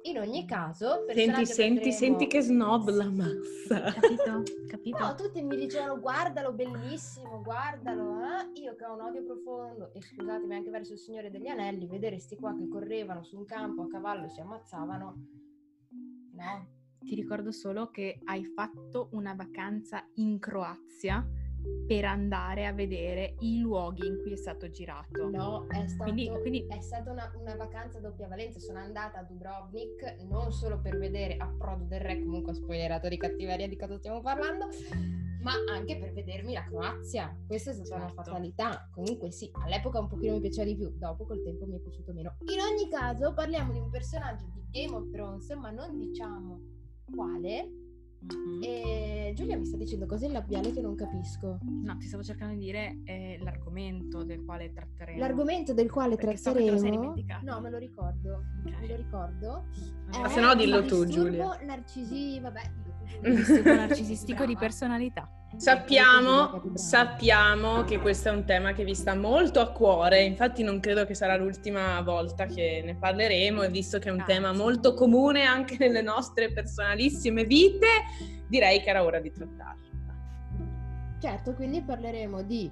In 0.03 0.17
ogni 0.17 0.45
caso, 0.47 1.05
Senti, 1.07 1.45
senti, 1.45 1.79
vedremo- 1.85 1.91
senti 1.91 2.27
che 2.27 2.41
snob 2.41 2.89
la 2.89 3.09
massa. 3.09 3.93
Capito? 3.93 4.43
Capito? 4.67 4.97
No, 4.97 5.15
tutti 5.15 5.41
mi 5.43 5.55
dicevano 5.55 5.99
guardalo, 5.99 6.51
bellissimo, 6.53 7.41
guardalo. 7.43 8.17
eh." 8.19 8.59
Io 8.61 8.75
che 8.75 8.85
ho 8.85 8.93
un 8.95 9.01
odio 9.01 9.23
profondo, 9.23 9.93
e 9.93 10.01
scusatemi 10.01 10.55
anche 10.55 10.69
verso 10.71 10.93
il 10.93 10.99
Signore 10.99 11.29
degli 11.29 11.47
Anelli, 11.47 11.85
vedere 11.87 12.17
sti 12.19 12.35
qua 12.35 12.55
che 12.55 12.67
correvano 12.67 13.23
su 13.23 13.37
un 13.37 13.45
campo 13.45 13.83
a 13.83 13.87
cavallo 13.87 14.25
e 14.25 14.29
si 14.29 14.39
ammazzavano. 14.41 15.15
No, 16.33 16.67
Ti 16.99 17.15
ricordo 17.15 17.51
solo 17.51 17.89
che 17.91 18.19
hai 18.25 18.45
fatto 18.45 19.09
una 19.11 19.33
vacanza 19.33 20.03
in 20.15 20.39
Croazia 20.39 21.25
per 21.88 22.06
andare 22.06 22.65
a 22.67 22.74
vedere 22.74 23.36
i 23.39 23.60
luoghi 23.60 24.08
in 24.08 24.19
cui 24.21 24.32
è 24.32 24.38
stato 24.38 24.69
girato. 24.69 25.30
no, 25.30 25.67
è 25.67 25.86
stato... 25.88 26.04
Quindi, 26.04 26.30
quindi 26.39 26.65
È 26.67 26.80
stata 26.80 27.12
una, 27.12 27.30
una 27.38 27.56
vacanza 27.56 27.97
a 27.97 28.02
doppia 28.02 28.28
valenza, 28.28 28.60
sono 28.60 28.80
andata 28.80 29.19
a 29.19 29.24
Dubrovnik 29.24 30.24
non 30.30 30.52
solo 30.54 30.80
per 30.80 30.97
vedere 30.97 31.36
Approdo 31.38 31.84
del 31.84 32.00
Re, 32.00 32.21
comunque 32.21 32.52
ho 32.52 32.56
spoilerato 32.56 33.10
di 33.10 33.17
cattiveria 33.17 33.67
di 33.67 33.76
cosa 33.76 33.97
stiamo 33.97 34.21
parlando, 34.21 34.67
ma 35.41 35.52
anche 35.69 35.97
per 35.97 36.13
vedermi 36.13 36.54
la 36.54 36.63
Croazia. 36.63 37.36
Questa 37.45 37.71
è 37.71 37.74
stata 37.74 37.95
una 37.95 38.08
Certo. 38.08 38.24
fatalità. 38.24 38.88
Comunque 38.93 39.32
sì, 39.32 39.50
all'epoca 39.54 40.00
un 40.00 40.08
pochino 40.08 40.36
mi 40.36 40.39
piaceva 40.39 40.65
di 40.65 40.76
più, 40.76 40.91
dopo 40.97 41.26
col 41.26 41.41
tempo 41.43 41.65
mi 41.65 41.76
è 41.76 41.80
piaciuto 41.80 42.13
meno. 42.13 42.38
In 42.45 42.60
ogni 42.62 42.89
caso 42.89 43.34
parliamo 43.34 43.74
di 43.74 43.80
un 43.80 43.89
personaggio 43.89 44.45
di 44.54 44.63
Game 44.69 44.95
of 44.95 45.10
Thrones, 45.12 45.50
ma 45.56 45.71
non 45.71 45.97
diciamo 46.00 46.62
quale. 47.13 47.81
Mhm. 48.21 48.62
E 48.63 49.31
Giulia 49.36 49.57
mi 49.57 49.65
sta 49.65 49.77
dicendo 49.77 50.05
cose 50.05 50.27
in 50.27 50.34
labiale 50.34 50.71
che 50.71 50.81
non 50.81 50.95
capisco. 50.95 51.57
No, 51.63 51.97
ti 51.97 52.05
stavo 52.07 52.21
cercando 52.23 52.53
di 52.53 52.60
dire 52.65 52.99
eh, 53.05 53.39
l'argomento 53.41 54.23
del 54.23 54.43
quale 54.45 54.71
tratteremo. 54.71 55.19
L'argomento 55.19 55.73
del 55.73 55.89
quale 55.89 56.15
Perché 56.15 56.38
so 56.38 56.51
che 56.51 56.60
te 56.60 56.71
lo 56.71 56.77
sei 56.77 56.89
tratteremo... 56.89 57.13
dimenticato. 57.13 57.45
no, 57.45 57.62
me 57.62 57.69
lo 57.69 57.77
ricordo. 57.77 58.43
Ok. 58.65 58.79
Me 58.79 58.88
lo 58.88 58.95
ricordo. 58.95 59.65
Ma 60.12 60.25
È 60.25 60.29
se 60.29 60.39
no 60.41 60.55
dillo 60.55 60.77
il 60.79 60.86
tu, 60.88 61.05
Giulia. 61.05 61.57
narcisi... 61.65 62.39
Vabbè, 62.39 62.62
dillo 62.84 62.95
tu, 63.21 63.29
disturbo 63.36 63.73
narcisistico 63.75 64.45
di 64.45 64.55
personalità. 64.55 65.29
Sappiamo, 65.57 66.49
Brava. 66.49 66.61
sappiamo 66.77 67.83
che 67.83 67.99
questo 67.99 68.29
è 68.29 68.31
un 68.31 68.45
tema 68.45 68.73
che 68.73 68.83
vi 68.83 68.95
sta 68.95 69.15
molto 69.15 69.59
a 69.59 69.71
cuore, 69.71 70.23
infatti 70.23 70.63
non 70.63 70.79
credo 70.79 71.05
che 71.05 71.13
sarà 71.13 71.35
l'ultima 71.35 72.01
volta 72.01 72.45
che 72.45 72.81
ne 72.83 72.95
parleremo 72.95 73.62
e 73.62 73.69
visto 73.69 73.99
che 73.99 74.10
è 74.10 74.12
un 74.12 74.21
Ah, 74.21 74.25
tema 74.25 74.54
molto 74.54 74.93
comune 74.93 75.43
anche 75.43 75.75
nelle 75.77 76.02
nostre 76.02 76.52
personalissime 76.54 77.43
vite, 77.43 77.87
direi 78.47 78.81
che 78.81 78.89
era 78.89 79.04
ora 79.04 79.19
di 79.19 79.31
trattarlo. 79.31 79.89
Certo, 81.19 81.54
quindi 81.54 81.81
parleremo 81.81 82.41
di 82.41 82.71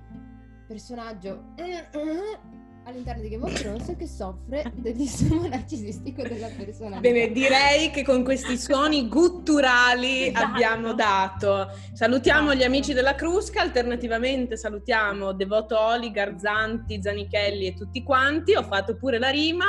personaggio 0.68 1.52
eh, 1.56 1.88
eh, 1.92 2.40
all'interno 2.86 3.22
di 3.22 3.30
Game 3.30 3.46
of 3.46 3.54
Thrones 3.54 3.94
che 3.98 4.08
soffre 4.08 4.72
del 4.76 4.96
disturbo 4.96 5.48
narcisistico 5.50 6.22
della 6.24 6.48
personalità. 6.48 7.00
Bene, 7.02 7.32
direi 7.32 7.92
che 7.92 8.04
con 8.04 8.24
questi 8.24 8.58
suoni 8.58 9.08
gutturali 9.08 10.28
Esatto. 10.28 10.46
abbiamo 10.46 10.94
dato. 10.94 11.68
Salutiamo 11.94 12.52
gli 12.54 12.58
Esatto. 12.58 12.66
amici 12.68 12.94
della 12.94 13.16
Crusca, 13.16 13.62
alternativamente 13.62 14.58
salutiamo 14.58 15.34
Devoto 15.34 15.80
Oli, 15.80 16.12
Garzanti, 16.12 17.02
Zanichelli 17.02 17.68
e 17.68 17.74
tutti 17.74 18.04
quanti. 18.04 18.56
Ho 18.56 18.64
fatto 18.64 18.96
pure 18.96 19.20
la 19.20 19.30
rima. 19.30 19.66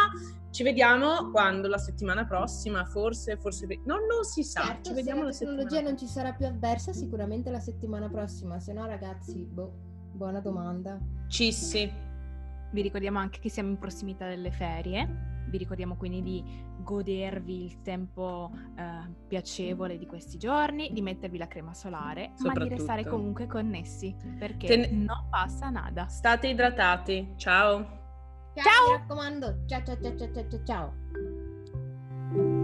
ci 0.50 0.62
vediamo 0.64 1.30
quando? 1.30 1.68
La 1.68 1.78
settimana 1.78 2.26
prossima, 2.26 2.84
forse, 2.84 3.36
forse... 3.36 3.66
No, 3.84 3.96
non 3.96 4.24
si 4.24 4.42
sa, 4.42 4.62
Certo, 4.64 4.88
ci 4.88 4.94
vediamo 4.94 5.30
se 5.30 5.44
la 5.44 5.52
la 5.52 5.56
tecnologia 5.58 5.80
non 5.88 5.96
ci 5.98 6.06
sarà 6.06 6.32
più 6.32 6.46
avversa, 6.46 6.92
sicuramente 6.92 7.50
la 7.50 7.60
settimana 7.60 8.08
prossima. 8.08 8.58
Se 8.58 8.72
no, 8.72 8.84
ragazzi, 8.86 9.46
boh, 9.48 9.72
buona 10.12 10.40
domanda. 10.40 10.98
Cissi. 11.28 12.08
Vi 12.70 12.82
ricordiamo 12.82 13.18
anche 13.18 13.40
che 13.40 13.48
siamo 13.48 13.70
in 13.70 13.78
prossimità 13.78 14.28
delle 14.28 14.50
ferie. 14.50 15.28
Vi 15.48 15.58
ricordiamo 15.58 15.96
quindi 15.96 16.22
di 16.22 16.44
godervi 16.78 17.64
il 17.64 17.82
tempo 17.82 18.52
eh, 18.76 19.12
piacevole 19.26 19.98
di 19.98 20.06
questi 20.06 20.38
giorni, 20.38 20.92
di 20.92 21.02
mettervi 21.02 21.38
la 21.38 21.48
crema 21.48 21.74
solare, 21.74 22.32
ma 22.38 22.52
di 22.52 22.68
restare 22.68 23.04
comunque 23.04 23.46
connessi, 23.46 24.14
perché 24.38 24.66
Ten- 24.68 25.04
non 25.04 25.26
passa 25.28 25.68
nada. 25.70 26.06
State 26.06 26.48
idratati. 26.48 27.34
Ciao. 27.36 27.98
Ciao! 28.54 28.92
Mi 28.92 28.98
raccomando, 28.98 29.64
ciao 29.66 29.82
ciao 29.84 29.96
ciao 30.00 30.16
ciao 30.16 30.32
ciao 30.32 30.48
ciao. 30.48 30.64
ciao. 32.32 32.59